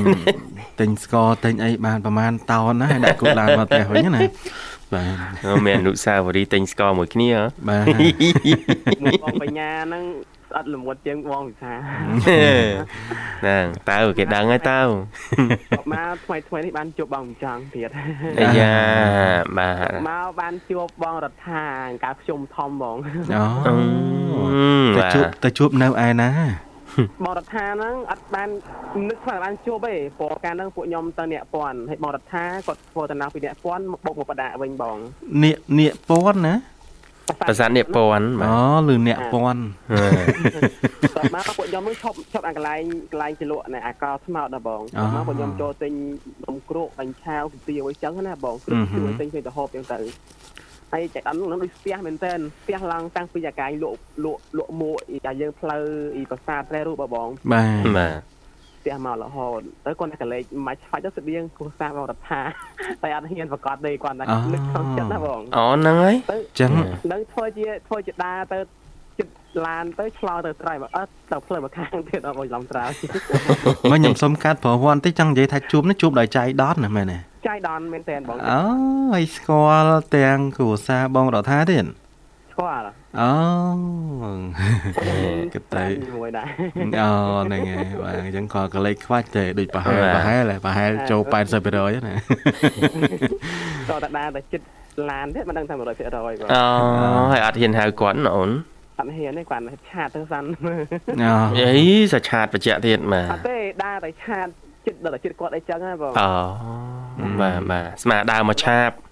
[0.81, 4.21] ទិញស្ករទិញអីបានប្រហែលតោនណាហើយដាក់គូឡានមកផ្ទះវិញណា
[4.95, 7.87] បាទអូមានអនុស្សាវរីយ៍ទិញស្ករមួយគ្នាហ៎បាទ
[9.05, 10.03] មួយបងបញ្ញាហ្នឹង
[10.53, 14.81] ស្អិតល្មុតជាងបងវិសាហ្នឹងតើគេដឹងហើយតើ
[15.93, 17.91] មកថ្មីថ្មីនេះបានជួបបងម្ចង់ទៀត
[18.41, 18.75] អាយ៉ា
[19.59, 21.65] បាទមកបានជួបបងរដ្ឋា
[22.05, 22.97] កាលខ្ញុំធំបង
[23.35, 23.75] អូ
[24.47, 26.31] អឺទៅបាទជួបទៅជួបនៅឯណា
[27.25, 28.49] បងរដ្ឋាហ្នឹងអត់បាន
[29.09, 34.97] នឹកថាបានជួបទេព្រោះកាលហ្នឹងពួកខ្ញុំទៅអ្នកពាន់ហើយបងរដ្ឋាគាត់ធ្វើតំណែងពីអ្នកពាន់មកបុកមកបដាវិញបង
[35.43, 36.55] នៀកនៀកពន់ណា
[37.29, 38.57] ប្រាសាទនេះពាន់បាអូ
[38.89, 39.61] ទឬអ្នកពន់
[41.17, 42.83] តោះមកពួកខ្ញុំហ្នឹងឈប់ឈប់អាកន្លែង
[43.13, 45.93] កន្លែងជលក់នៅអាកោស្មោតណាបងអូមកពួកខ្ញុំចូលទិញ
[46.47, 49.99] នំគ្រក់បាញ់ឆាវគុយទាវអីចឹងណាបងគ្រឹះអឺហឺជួយទិញទៅទៅហូបចឹងទៅ
[50.93, 52.33] ហើយចែកអត់ហ្នឹងដូចស្ទះមែនតើ
[52.63, 55.85] ស្ទះឡើងតាំងពីអាកាយលក់លក់លក់មួកអីតែយើងផ្លូវ
[56.17, 58.13] អីប្រាសាទត្រែរូបបងបាទបាទ
[58.83, 62.41] ស្ទះមករហូតទៅគាត់តែកលេចមិនខ្វាច់ទៅស្តៀងគូសាបងរដ្ឋា
[63.03, 66.71] តែអត់ហ៊ានប្រកាសទេគាត់តែនឹកក្នុងចិត្តណាបងអូហ្នឹងហើយទៅចឹង
[67.13, 68.59] នឹងធ្វើជាធ្វើជាដាទៅ
[69.19, 69.33] ចិត្ត
[69.67, 72.91] ឡានទៅឆ្លោទៅត្រៃមកអត់ទៅផ្លូវមកខាងទៀតអត់បងឡំត្រើយ
[73.91, 77.19] មកខ្ញុំសុំកាត់ប្រវត្តិតិចចង់និយាយថាជួបនេះជួបដោយចៃដន្យណាមែនទេ
[77.49, 78.61] ចាយដនមែនតើបងអូ
[79.15, 81.85] ហើយស្គាល់ទាំងគ្រួសារបងរដ្ឋាទៀត
[82.53, 82.91] ស្គាល់
[83.21, 83.31] អូ
[85.55, 85.85] គិតទៅ
[86.17, 86.49] មួយដែរ
[87.01, 87.11] អូ
[87.47, 92.15] ហ្នឹងហើយបាទអញ្ចឹងក៏កលេចខ្វាច់ទេដូចប្រហែលប្រហែលហើយប្រហែលចូល80%ណា
[93.91, 94.67] តតដាតែចិត្ត
[95.11, 95.87] ឡានទេមិនដឹងថា100%បង
[96.55, 96.65] អូ
[97.33, 98.51] ហើយអត់ហ៊ានហៅគាត់ណាអូន
[98.99, 100.45] អត់ហ៊ានទេគាត់ឆាតទៅសិន
[101.23, 104.47] អូអីសាឆាតបច្ចៈទៀតបាអត់ទេដាតែឆាត
[104.87, 109.12] ចិត្តដល់តែចិត្តគាត់អីចឹងហ្នឹងបងអូបាទបាទស្មាដើរមកឆាបបាទ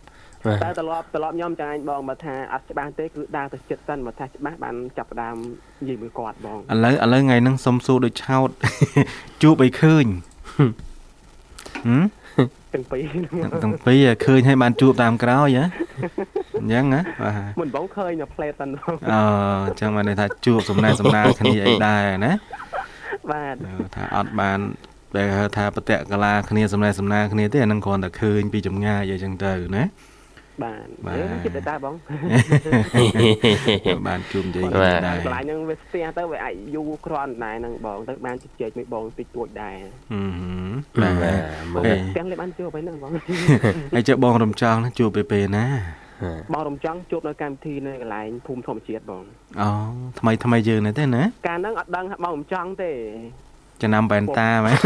[0.65, 5.37] តែត្រឡប់ត្រឡប់ខ្ញុំចាញ់បងមកថាអត់ច្បាស់ទេគឺដាទៅចិត្តសិនមកថាច្បាស់បានចាប់ផ្ដើម
[5.81, 8.49] និយាយមួយគាត់បងឥឡូវឥឡូវថ្ងៃហ្នឹងសុំសួរដូចឆោត
[9.43, 10.05] ជួបអីឃើញ
[11.87, 12.05] ហឹម
[12.75, 15.65] ទាំងពីរហ្នឹងទាំងពីរឃើញឲ្យបានជួបតាមក្រោយហ៎
[16.61, 19.21] អញ្ចឹងណាបាទមិនបងឃើញនៅផ្លេតសិនបងអឺ
[19.67, 22.33] អញ្ចឹងបានន័យថាជួបសំណែសំណាលគ្នាអីដែរណា
[23.33, 23.55] បាទ
[23.97, 24.59] ថាអត់បាន
[25.17, 29.85] ដែលហៅថាបតៈកលាគ្នាសំណែសំណាលគ្នាទេអាហ្នឹងគ្រាន់តែឃើញពីចម្ងាយអីចឹងទៅណា
[30.65, 31.95] បាទបាទអេចិត្តតែបង
[34.07, 39.77] បានជួបនិយាយបាគ្នាទដែរកន្លែងហ្នឹងវាស្ទះទៅវាអាចយូរគ្រាន់ដែរហ្នឹងបងទៅបានជជែកមួយបងតិចតួចដែរ
[40.13, 40.21] ហឹ
[40.73, 43.11] មបាបាទទមើហេលទាំងលេបានជួបហើយហ្នឹងបង
[43.95, 45.67] ហើយចុះបងរំចង់ណាជួបពេលពេលណា
[46.53, 49.23] បងរំចង់ជួបនៅកម្មវិធីនៅកន្លែងភូមិធម្មជាតិបង
[49.61, 49.69] អូ
[50.19, 52.91] ថ្មីថ្មីយើងនេះទេណាកាលហ្នឹងអត់ដឹងថាបងរំចង់ទេ
[53.83, 54.77] ចំណាំបែនតាមែន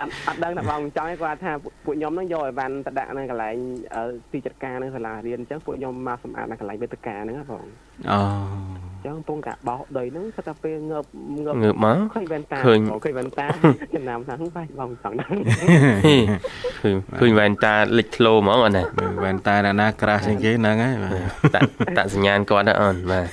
[0.00, 1.52] អត់ត់អត់ដឹងថាបងចង់ឲ្យគាត់ថា
[1.84, 3.54] ពួកខ្ញុំហ្នឹងយកអីវ៉ាន់ទៅដាក់នៅកន្លែង
[3.94, 7.64] អឺទីចាត់ការនៅសាលារៀនអញ្ចឹងពួកខ្ញុំមកសម្អាតនៅកន្លែងវេទិកាហ្នឹងណាបង
[8.10, 8.20] អូ
[9.00, 11.04] អញ្ចឹងពងកាបោសដីហ្នឹងគាត់តែពេលងើប
[11.36, 13.46] ងើបងើបមកឃើញវ៉ែនតាឃើញបងឃើញវ៉ែនតា
[13.94, 15.32] ចំណាំថាហ្នឹងបាច់បងចង់ដឹង
[16.06, 16.16] ហេ
[16.82, 18.82] ឃើញឃើញវ៉ែនតាលេចធ្លោហ្មងអូនណា
[19.24, 21.66] វ៉ែនតាអ្នកណាក្រាស់ជាងគេហ្នឹងហើយបាទតាក់
[21.98, 23.26] តាក់សញ្ញាណគាត់ណាអូនបាទ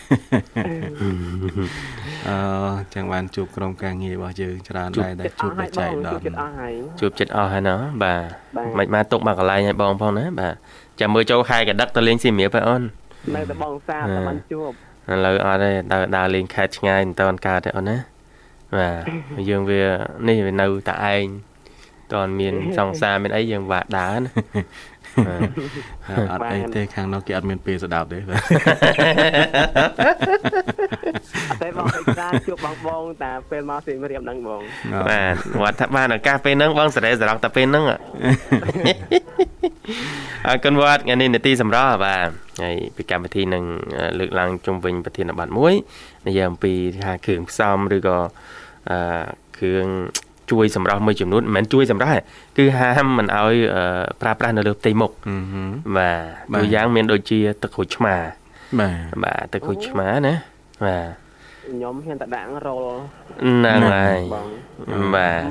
[2.29, 2.37] អឺ
[2.93, 8.23] ចឹងបានជួបក្រុមការងាររបស់យើងច្រើនដែរដែលចិត្តអជួបស់តែហើយចែបងកដល់ចិត្តអស់ហើយជួបចិត្តអស់ហើយណោះបាទ
[8.57, 10.53] បាទមិនមកទុកមកកន្លែងឲ្យបងផងណាបាទ
[10.99, 12.83] ចាំមើលចូលខែកដឹកទៅលេងសៀមរាបហើយអូន
[13.35, 14.71] នៅតែបងសាតែបានជួប
[15.09, 17.97] ឥឡូវអត់ទេដើរដើរលេងខេត្តឆ្ងាយមិនតន់កើតទេអូនណា
[18.77, 18.89] បា
[19.37, 19.81] ទយើងវា
[20.27, 21.25] នេះវានៅតែឯង
[22.13, 24.96] តន់មានសង្សារមានអីយើងវាក់ដើរណាបាទ
[26.31, 28.41] អត់អីទេខាងនោះគេអត់មានពេលស្ដាប់ទេបាទ
[31.49, 34.61] អត់ទេបងឯកាជួបបងបងតែពេលមកសៀមរាបហ្នឹងបង
[35.09, 37.83] បាទគាត់ថាបានឱកាសពេលហ្នឹងបងសេរីសរងតែពេលហ្នឹង
[40.47, 42.29] អរគុណវត្តថ្ងៃនេះនេតិសម្រាប់បាទ
[42.63, 43.63] ហើយពីកម្មវិធីនឹង
[44.19, 45.73] លើកឡើងជុំវិញប្រធានបទមួយ
[46.27, 48.17] និយាយអំពីថាគ្រឿងផ្សំឬក៏
[48.89, 48.99] អឺ
[49.57, 49.87] គ្រឿង
[50.51, 52.21] ជួយសម្រាប់មួយចំនួនមិនមែនជួយសម្រាប់ទេ
[52.57, 53.83] គឺហាមមិនឲ្យអឺ
[54.21, 56.19] ប្រើប្រាស់នៅលើផ្ទៃមុខហឹមហឹមបាទ
[56.51, 58.15] បាទตัวយ៉ាងមានដូចជាទឹកក្រូចឆ្មា
[58.79, 60.33] បាទបាទទឹកក្រូចឆ្មាណា
[60.85, 61.09] បាទ
[61.67, 62.85] ខ្ញុំហ៊ានតែដាក់រល
[63.41, 64.35] ហ្នឹងហើយប
[65.01, 65.41] ងបាទ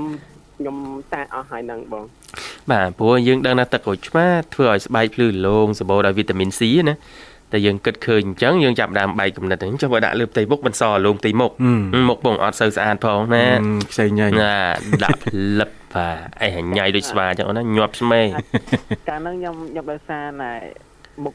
[0.59, 0.76] ខ្ញុំ
[1.12, 2.04] តែអស់ហើយហ្នឹងបង
[2.70, 6.96] បាទព្រោះយើងដឹងថាទឹកក្រូចឆ្មាធ្វើឲ្យស្បែកភ្លឺរលោងសម្បូរដោយវីតាមីន C ណា
[7.52, 11.50] តែយើងគិតឃើញអញ្ចឹងយើងចាប់ផ្ដើមបែកគំនិតអញ្ចឹងបើដាក់លើផ្ទៃមុខមិនសរលោងផ្ទៃមុខ
[11.94, 13.46] ហឹមមុខពងអត់សូវស្អាតផងណា
[13.90, 14.52] ខ្ចីញ៉ៃណា
[15.04, 18.20] ដាក់ផ្លឹបបាទអីហញ៉ៃដូចស្វាអញ្ចឹងអូនណាញាប់ស្មេ
[19.09, 20.52] កាលហ្នឹងខ្ញុំខ្ញុំដោយសារណែ
[21.24, 21.35] មុខ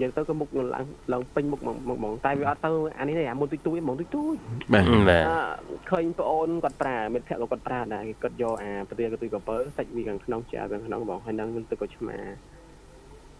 [0.00, 4.34] យើងទៅក៏មុខឡើងឡើងពេញមុខហ្មងហ្មងតែវាអត់ទៅអានេះទេអាមុនទុយទុយហ្មងទុយទុយ
[4.72, 12.16] បាទបាទអឺឃើញប្អូនគាត់ប្រើមិត្តភក្តិក៏គាត់ប្រើដែរគេគាត់យកអាប្រទាលកទុយកពើសាច់វាខាងក្នុងជាខាងក្នុងបងហើយនឹងទឹកក៏ឆ្មា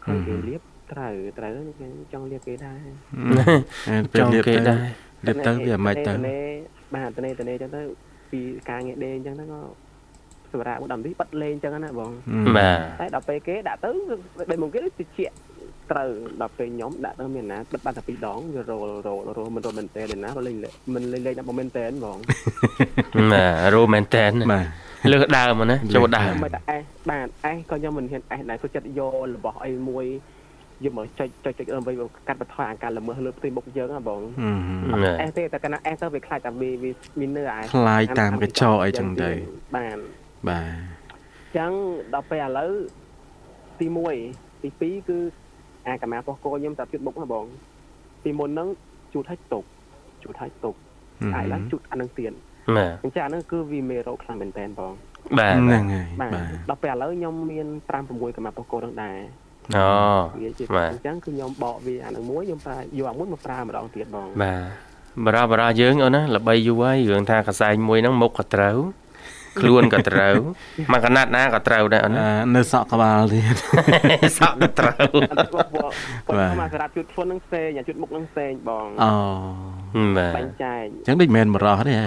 [0.05, 0.61] ឃើញគេលាប
[0.93, 2.79] ត្រូវត្រូវខ្ញុំចង់លាបគេដែរ
[4.13, 4.79] ពេលចង់លៀបគេទៅដែរ
[5.27, 6.13] លៀបទៅវាមិនទៅ
[6.95, 7.83] បាទតនេតនេអញ្ចឹងទៅ
[8.33, 9.61] ពីការងារដេអញ្ចឹងទៅក៏
[10.53, 12.11] សម្រាប់មួយដំនេះបាត់លេងអញ្ចឹងណាបង
[12.57, 13.91] បាទតែដល់ពេលគេដាក់ទៅ
[14.51, 15.09] ដូចមកគេដូចតិច
[15.93, 20.57] ត្រូវដល់ពេលខ្ញុំដាក់ទៅមានណាបិទបាត់តែពីរដងវារលរលរលមិនរលមែនតើណារលេង
[20.95, 22.19] មិនលេងលេងដល់មែនតើបង
[23.33, 24.67] បាទរ៉ូមែនតែនបាទ
[25.13, 30.07] លើសដើមណាចូលដើមមិនតែអេសបាទអេសក៏ខ្ញុំមិនហ៊ានអេសដែរគាត់ចិត្តយករបស់អីមួយ
[30.85, 31.93] យកមកចុចចុចចុចដើម្បី
[32.29, 34.21] កាត់បន្ថយអាការល្មើសលើផ្ទៃមុខយើងណាបង
[34.91, 39.31] ហឹមបាទអេសទេតែកាលណាអេសទៅវាខ្លាចតែវាវាមាននៅអាខ្លាយតាមកញ្ចក់អីចឹងទៅ
[39.77, 39.99] បាទ
[40.49, 41.73] បាទអញ្ចឹង
[42.15, 42.73] ដល់ពេលឥឡូវ
[43.81, 43.87] ទី
[44.27, 45.19] 1ទី2គឺ
[45.87, 47.45] អាកម្មាពោះគោខ្ញុំតាជូតមុខណាបង
[48.23, 48.69] ពីមុនហ្នឹង
[49.13, 49.65] ជូតឲ្យទុក
[50.23, 50.75] ជូតឲ្យទុក
[51.35, 52.33] ហើយឡើងជូតអានឹងទៀត
[52.77, 54.93] បាទអញ្ចឹងអាហ្នឹងគឺវាមេរោគខ្លាំងមែនតើបង
[55.39, 59.17] បាទហ្នឹងហើយបាទបាទដល់ពេលឥឡូវខ្ញុំមាន5 6កម្មាពោះគោហ្នឹងដែរ
[59.77, 59.89] អូ
[60.43, 64.85] វាជាបាទអញ្ចឹងគឺខ្ញុំបកវាអានឹងមួយខ្ញុំប្រើយកអាមួយមកប្រើម្ដងទៀតបងបាទ
[65.27, 68.79] បរោះបរោះយើងអូនណាល្បីយូរហើយរឿងថាកសែងមួយហ្នឹងមុខក៏ត្រូវ
[69.61, 70.35] ខ្លួនក៏ត្រូវ
[70.93, 73.57] មកកណាត់ណាក៏ត្រូវដែរអូនណាអឺនៅសក់ក្បាលទៀត
[74.39, 75.91] សក់ក៏ត្រូវអត់គាត់គាត់
[76.37, 79.13] បាទមកសម្រាប់ជូតធ្ងន់ហ្នឹងផ្សេងអាជូតមុខហ្នឹងផ្សេងបងអូ
[80.17, 82.07] បាទបាញ់ចែកអញ្ចឹងដូចមិនមែនបរោះទេហ៎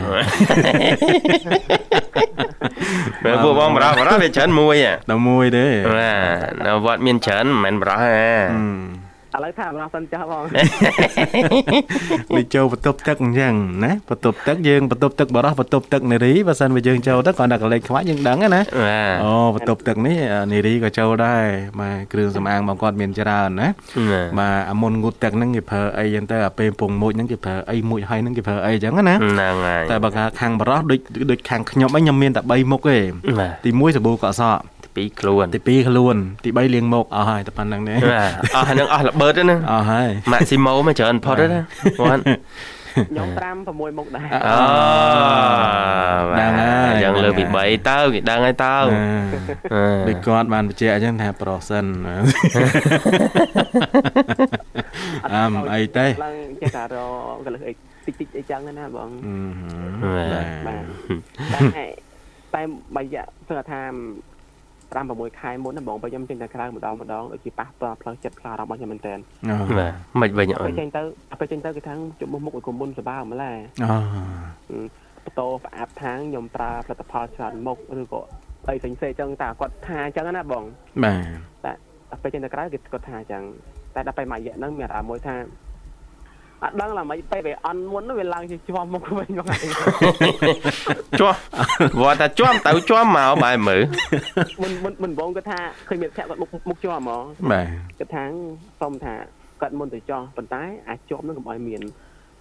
[3.23, 8.27] បើពួកបងបរោះបរោះវាច្រើនមួយហ៎ដល់មួយទេបាទនៅវត្តមានច្រើនមិនមែនបរោះទេ
[9.37, 10.43] ឥឡូវថាម្ដងសិនចាស់បង
[12.37, 13.53] ដូចចូលបន្ទប់ទឹកអញ្ចឹង
[13.85, 18.65] ណាបន្ទប់ទឹកយើងបន្ទប់ទឹកបរោះបន្ទប់ទឹកនារីបើសិនបើយើងចូលទៅគាត់ដាក់កលេចខ្វាច់យើងដឹងណាបាទ
[19.23, 20.17] អូបន្ទប់ទឹកនេះ
[20.51, 21.43] នារីក៏ចូលដែរ
[21.79, 23.67] បាទគ្រឿងសម្អាងបងគាត់មានច្រើនណា
[24.39, 30.99] បាទអាមុនងូតទឹកហ្នឹងគេប្រើអីចឹងទៅអាពេលពងមួយហ្នឹងគេប្រើអីមួយហើយហ្នឹងគេប្រើអីចឹងណាហ្នឹងហើយតែបើខាងបរោះដូច
[31.31, 32.97] ដូចខាងខ្ញុំអីខ្ញុំមានតែ3មុខទេ
[33.39, 34.61] បាទទី1សាប៊ូកក់សក់
[34.97, 41.61] ទី2ខ្លួនទី2ខ្លួនទី3លាងមុខអស់ហើយតែប៉ុណ្្នឹងទេបាទអស់ហ្នឹងអស់ល្បើតទេណាអស់ហើយម៉ាក់ស៊ីម៉ូមកច្រើនផុតទេណា
[41.99, 42.21] គាត់
[43.09, 44.59] ខ្ញុំ5 6មុខដែរអូ
[46.39, 48.75] ដឹងហើយយ៉ាងលើពី3ទៅគេដឹងហើយទៅ
[50.07, 51.85] ដូចគាត់បានបញ្ជាក់អញ្ចឹងថាប្រុសសិន
[55.33, 56.97] អឹមអីទេឡើងចេះតែរ
[57.45, 59.09] កលឹះអីតិចតិចអីចឹងណាបង
[60.15, 61.85] បាទតែ
[62.55, 62.61] តែ
[62.95, 63.91] បើរយៈស្ថាន
[64.92, 69.14] 5 6ខែមុនណាបងបើខ្ញុំចេញតែក្រៅម្ដងម្ដងដូចជាប៉ះផ្លូវចិត្តផ្លារបស់ខ្ញុំមែនតើ
[69.78, 71.02] បាទមិនវិញអូ ពេល ន ចេញទៅ
[71.40, 74.78] ពេលចេញទៅគេថាជប់មុខឲ្យគុំមុនសបាម្ល៉េះ អូ
[75.24, 78.22] បន្តោប្រអាប់ທາງខ្ញុំប្រើផលិតផលច្រើនមុខឬក៏
[78.68, 80.64] អីផ្សេងផ្សេងចឹងតែគាត់ថាចឹងណាបង
[81.04, 81.76] បាទ
[82.10, 83.42] តែពេលចេញទៅក្រៅគេគាត់ថាចឹង
[83.94, 85.34] តែដល់ពេលមួយរយៈហ្នឹងមានអារម្មណ៍មួយថា
[86.63, 89.59] អត់ដឹងឡើមិនពេលវាអន់មុនវាឡើងជាជាប់មកវិញមកហើយ
[91.19, 91.37] ជាប់
[92.01, 93.81] វត្តតែជាប់ទៅជាប់មកបែរមើល
[94.61, 97.67] មុនមុនមុនបងគាត់ថាឃើញមានភ័ក្រគាត់មុខមុខជាប់ហ្មងបាទ
[97.99, 98.23] គាត់ថា
[98.81, 99.13] សុំថា
[99.61, 101.81] គាត់មុនទៅចោះប៉ុន្តែអាចជាប់នឹងកុំឲ្យមាន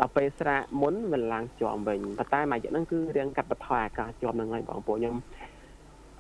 [0.01, 5.17] ដល់ពេលស្រាកមុនវាឡើងជាប់វិញប៉ុន្តែមួយយ៉ាងហ្នឹងគឺរៀងកាត់បន្ថយអាការជាប់ហ្នឹងហើយបងពួកខ្ញុំ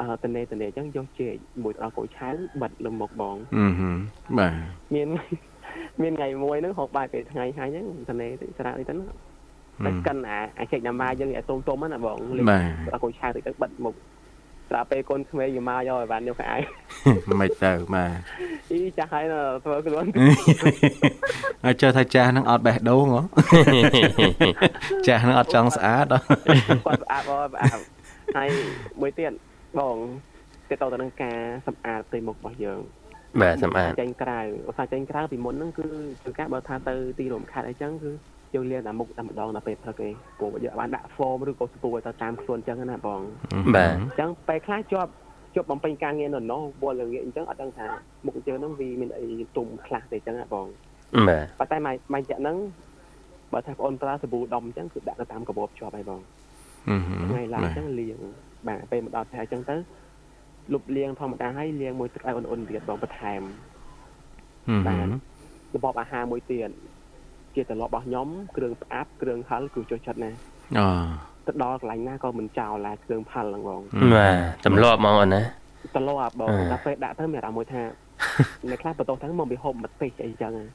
[0.00, 2.28] អឺតនេតនេអញ្ចឹងយកជែកមួយដល់កូនឆៅ
[2.62, 3.90] បិទលើមុខបងអឺហឺ
[4.38, 4.52] បាទ
[4.94, 5.08] មាន
[6.02, 9.06] មានថ្ងៃមួយហ្នឹងហូបបាយពេលថ្ងៃហើយហ្នឹងតនេទៅស្រាកនេះទៅណា
[9.84, 13.94] តែកិនអាអាជែកណាម៉ាយើងឲ្យទុំទុំហ្នឹងណាបងលេងបាទដល់កូនឆៅទៅទៅបិទមុខ
[14.68, 16.56] ស្រាប់ពេលកូនក្មេងយកមកយកឲ្យបានយកក្អែ
[17.40, 18.10] មិនទៅបាទ
[18.70, 20.04] អីចាស់ហើយណាធ្វើខ្លួន
[21.64, 23.22] ហើយចើថាចាស់ហ្នឹងអត់បេះដូងហ៎
[25.06, 26.18] ចាស់ហ្នឹងអត់ចង់ស្អាតហ៎
[26.86, 27.82] គាត់ផ្អាប់អត់ផ្អាប់
[28.36, 28.48] ហើយ
[29.00, 29.32] មួយទៀត
[29.78, 29.96] បង
[30.68, 32.80] ទៅទៅទៅនឹងការសម្អាតផ្ទៃមុខរបស់យើង
[33.42, 35.86] បាទសម្អាតចេញក្រៅឧស្សាហ៍ចេញក្រៅពីមុនហ្នឹងគឺ
[36.24, 38.10] គឺការបើថាទៅទីរោមខេត្តអីចឹងគឺ
[38.54, 43.20] យើងលាងតែមុខតែម្ដងដល់ពេលព្រឹកឯងព្រោះយើងបានដាក់ហ្វមឬក៏ស្ពូឲ្យទៅតាមខ្លួនចឹងណាបង
[43.76, 45.10] បាទអញ្ចឹងពេលខ្លះជាប់
[45.54, 47.86] ជាប់បំពេញការងារនៅនោះវល់ល្ងាចអញ្ចឹងអត់ដឹងថា
[48.26, 49.26] មុខយើងហ្នឹងវាមានអី
[49.56, 50.66] ទុំខ្លះទេចឹងណាបង
[51.28, 52.56] បាទប៉ុន្តែមួយមួយចាក់ហ្នឹង
[53.52, 56.20] បើថាបងអូនប្រើសាប៊ូដុំអញ្ចឹងគឺដាក់ទៅតាមកាបូបជាប់ហើយបង
[56.88, 58.18] អឺហឺថ្ងៃឡើងអញ្ចឹងលាង
[58.68, 59.76] បាទពេលមកដល់ផ្ទះអញ្ចឹងទៅ
[60.72, 63.42] លុបលាងធម្មតាហើយលាងមួយទឹកឲ្យអ៊ុនៗទៀតបងបន្ថែម
[64.68, 65.06] អឺហឺ
[65.74, 66.70] របបអាហារមួយទៀត
[67.54, 70.36] ជាទម្លាប់របស់ខ្ញុំគ្រឿងផ្អាប់គ្រឿងហឹលគឺចូលចិត្តណាស់
[70.78, 70.86] អូ
[71.46, 73.80] ទៅដល់កន្លែងណាក៏មិនចោលដែរគ្រឿងផាល់ហ្នឹងបង
[74.14, 74.34] បាទ
[74.66, 75.42] ទម្លាប់ហ្មងអូនណា
[75.96, 77.82] ទម្លាប់បងអឺដល់ពេលដាក់ទៅមានអារម្មណ៍មួយថា
[78.70, 80.66] អ្នកខ្លះបន្ទោសទៅមកវាហូបម្ទេសអីចឹងណា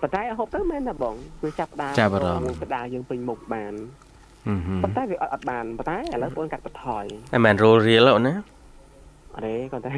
[0.00, 3.74] ប៉ុន្តែហូបទៅមែនណាបងគឺចាប់ផ្ដើមចាប់អារម្មណ៍ស្ដារយើងពេញមុខបាន
[4.48, 8.34] អឺហឺប៉ុន្តែវាអត់អត់បានប៉ុន្តែឥឡូវបងកាត់បន្ថយតែមិនរលរៀលអូនណា
[9.36, 9.90] អរេគាត់តែ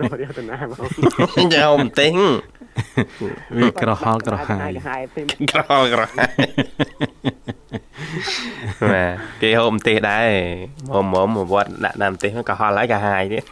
[0.00, 2.12] រត់យកទៅណាបងយកមិនទិញ
[3.58, 6.32] វាក្រហល់ក្រហាយក្រហាយពេញក្រហល់ក្រហាយ
[8.92, 10.28] បាទគេហូបម្ទេសដែរ
[10.90, 13.44] មុំមុំមកវត្តដាក់តាមម្ទេសក៏ហល់ហើយក៏ហាយទៀត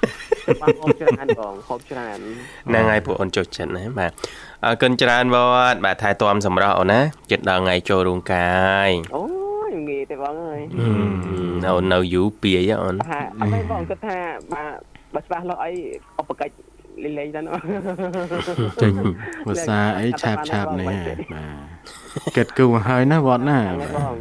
[0.62, 2.18] បងហូបច្រើនបងហូបច្រើន
[2.68, 4.12] ហ្នឹងហើយពួកអូនចុចចិត្តណាបាទ
[4.64, 5.36] អរគុណច្រើនវ
[5.72, 8.48] ត្តបាទថែទាំសម្រាប់អូនណាចិត្តដល់ថ្ងៃចូលរោងកា
[8.88, 10.60] យអូ យងាយទេបងអើយ
[11.64, 14.18] នៅនៅយូរពីអីអូនថាអត់ទេបងគិតថា
[14.52, 14.70] បាទ
[15.14, 15.72] បើច្បាស់លាស់អី
[16.20, 16.54] ឧបកិច្ច
[17.04, 17.52] លេងលេងទៅណា
[18.82, 18.92] ចេញ
[19.46, 21.46] ភាសាអីឆាបឆាបនេះហ่าបា
[22.26, 24.16] ទគិតគូរហើយណាវត្តណាហ្នឹងបង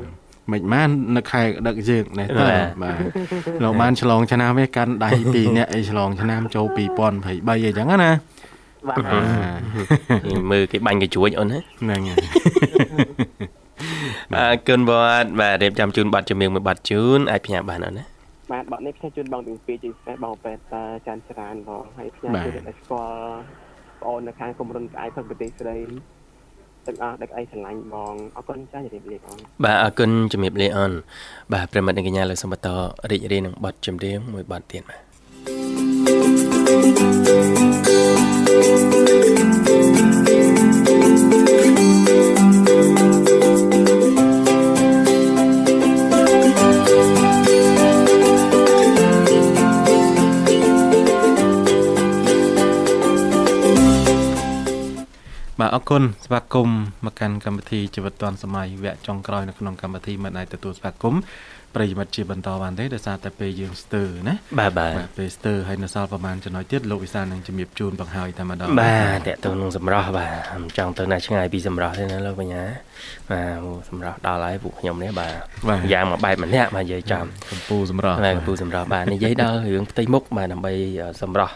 [0.51, 2.45] មិនបាននៅខែដឹកយើងនេះទៅ
[2.83, 2.99] បាទ
[3.63, 8.11] លោកបានឆ្លងឆ្នាំវាកាន់ដៃពីរអ្នកអីឆ្លងឆ្នាំចូល2023អីចឹងណា
[8.87, 9.05] បាទ
[10.51, 12.21] មើលគេបាញ់គេជួចអូនណាហ្នឹងហើយ
[14.35, 18.05] អរគុណវត្តបាទរៀបចំជូនប័ណ្ណជំនឿមួយប័ណ្ណជូនអាចផ្ញើបានអូនណា
[18.51, 23.19] បាទបត់នេះផ្សាយជូនបងទាំងពីរជាពិសេសបងពេទ្យតាចាន់ច្រើនបងហើយផ្សាយជូនដល់ស្គាល់
[24.01, 25.77] បងអូននៅខាងគុំរុនក្អែកផឹកប្រទេសស្រី
[26.87, 30.91] ទាំងអស់ដឹកអីស្រឡាញ់បងអរគុណចាស់ជម្រាបលាបងបាទអរគុណជំរាបលាអូន
[31.53, 32.69] បាទប្រិមត្តអ្នកកញ្ញាលើកសូមបន្ត
[33.11, 35.01] រីករាយនឹងប័ណ្ណចម្រៀងមួយប័ណ្ណទៀតបាទ
[36.97, 37.64] បាទ
[55.75, 61.21] អរគុណស្វាគមន៍មកកាន់កម្មវិធីជីវិតឌွန်សម័យវគ្គចុងក្រោយនៅក្នុងកម្មវិធីមិនអាចទទួលស្វាគមន៍
[61.75, 72.63] ប្រិយមិត្តជាបន្តបានទេដោយសារតែពេលយើងស្ទើរណាបាទបាទបាទពេលស្ទើរហើយនៅសល់ប្រហែលចំណុចទៀតលោកវិសាលនឹងជំរាបជូនបង្ហើយតែម្ដងបាទតកតងនឹងសម្រស់បាទមិនចង់ទៅណាឆ្ងាយពីសម្រស់ទេណាលោកបញ្ញា
[73.31, 75.33] បាទសម្រស់ដល់ហើយពួកខ្ញុំនេះបាទ
[75.93, 80.73] យ៉ាងមួយបែបម្នាក់បាទនិយាយចំកម្ពុជាសម្រាប់បាទពូសម្រាប់បាទនិយាយដល់រឿងផ្ទៃមុខបាទដើម្បី
[81.21, 81.53] សម្រស់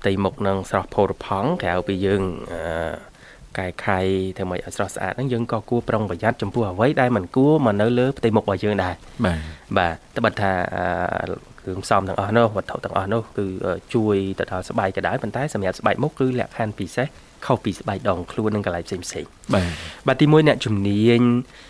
[0.00, 2.22] ផ្ទៃមុខនឹងស្រស់ផូរផង់ក្រៅពីយើង
[2.52, 3.09] អឺ
[3.58, 3.98] កែខៃ
[4.36, 8.94] ធ្វើម៉េចឲ្យស្រស់ស្អាតហ្នឹងយើងក៏គួរប្រុងប្រយ័ត្នចំពោះអ្វីដែលមិនគួរមកនៅលើផ្ទៃមុខរបស់យើងដែរ
[9.26, 9.38] បាទ
[9.78, 13.46] បាទត្បិតថាអឺគ្រឿងផ្សំទាំងអស់នោះវត្ថុទាំងអស់នោះគឺ
[13.94, 17.06] ជួយទៅដល់ស្បែកក៏ដោយប៉ុន្តែសម្រាប់ស្បែកមុខគឺលក្ខខណ្ឌពិសេស
[17.46, 19.64] ខុសពីស្បែកដងខ្លួននិងកន្លែងផ្សេងផ្សេងៗបាទ
[20.06, 21.69] បាទទីមួយអ្នកជំនាញអ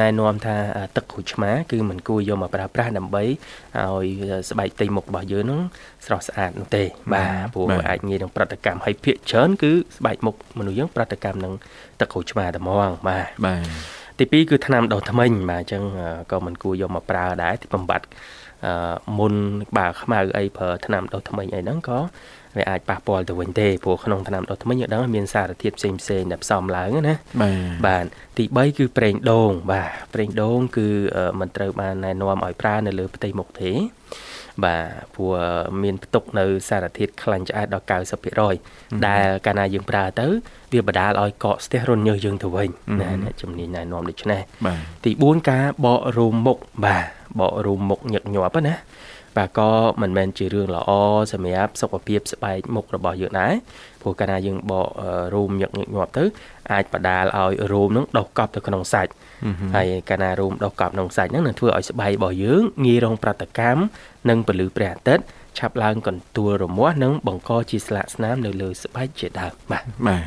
[0.00, 4.06] ណែនាំថាអឺទឹកក្រូចឆ្មាគឺមិនគួរយកមកប្រើប្រាស់ដើម្បីឲ្យ
[4.50, 5.60] ស្បែកផ្ទៃមុខរបស់យើងហ្នឹង
[6.06, 11.54] ស្រស់ស្អាតនោះទេ បាទព្រោះអាចងាយនឹងប្រតិកម្មហើយភាកច្រើនគឺស្បែកមុខមនុស្សយើងប្រតិកម្មនឹង
[12.00, 12.76] ទឹកក្រូចឆ្មាតែហ្មង
[13.08, 13.62] បាទបាទ
[14.18, 18.12] ទីពីរគឺថ្នាំដុសធ្មេញបាទអញ្ចឹងអឺក៏មិនគួរយកមកប្រើដែរទីបំបត្តិអឺ
[19.18, 19.34] មុន
[19.78, 22.00] បើខ្មៅអីប្រើថ្នាំដុសធ្មេញអីហ្នឹងក៏
[22.56, 28.04] វាអាចប៉ះពាល់ទៅវិញទេព្រោះក្នុងថ្នាំដុសធ្មេញយើងដឹងថាមានសារធាតុផ្សេងផ្សេងៗដែលផ្សំឡើងណាបាទបាទ
[28.38, 33.70] ទី3គឺប្រេងដូងបាទប្រេងដូងគឺអឺមិនត្រូវបានណែនាំឲ្យប្រើនៅលើផ្ទៃមុខទេ
[34.64, 34.84] បាទ
[35.14, 35.32] ព្រោះ
[35.82, 37.86] មានផ្ទុកនៅសារធាតុខ្លាញ់ឆ្អែតដល់
[38.46, 40.26] 90%ដែលកាលណាយើងប្រើទៅ
[40.72, 42.68] វាបដាលឲ្យកកស្ទះរនញើសយើងទៅវិញ
[43.00, 44.40] ណាអ្នកជំនាញណែនាំដូច្នេះ
[45.04, 48.74] ទី4ការបករូមមុខបាទ បករូមមុខញឹកញាប់ណា
[49.36, 49.70] បាទក៏
[50.02, 50.90] មិនមែនជារឿងល្អ
[51.32, 53.54] សម្រាប់សុខភាពស្បែកមុខរបស់យើងដែរ
[54.02, 54.88] ព្រោះកាលណាយើងបក
[55.34, 56.24] រោមញឹកញឹកញាប់ទៅ
[56.72, 59.12] អាចបដាលឲ្យរោមនឹងដុះកប់ទៅក្នុងសាច់
[59.76, 63.80] ហើយកាលណារោមដុះកប់ក្នុងសាច់ហ្នឹងនឹងធ្វើឲ្យស្បែករបស់យើងងាយរងប្រតិកម្ម
[64.28, 65.24] នឹងពលឺព្រះអាទិត្យ
[65.58, 70.22] ឆាប់ឡើងកន្ទួលរមាស់និងបង្កជាស្លាកស្នាមនៅលើស្បែកជាដើមបាទបាទ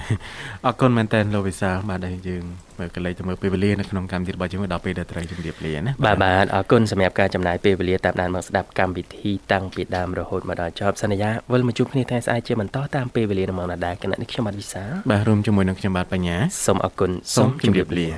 [0.66, 2.44] អរគុណមែនតើលោកវិសាលបាទដែលយើង
[2.80, 18.10] មើលកលេចទៅមើលពេលវេលានៅក្នុងកម្មវិធីរបស់យើងដល់ពេលដែលត្រូវជម្រាបលាណាបាទបាទអរគុណសម្រាប់ការចំណាយពេលវេលាតាមដានមកស្ដាប់កម្មវិធីតាំងពីដើមរហូតមកដល់ចប់សន្យាវិលមកជួបគ្នាថ្ងៃស្អែកជាបន្តតាមពេលវេលានៅម៉ោងណាដែរគណៈនេះខ្ញុំបាទវិសាលបាទរួមជាមួយនឹងខ្ញុំបាទបញ្ញាសូមអរគុណសូមជម្រាបលា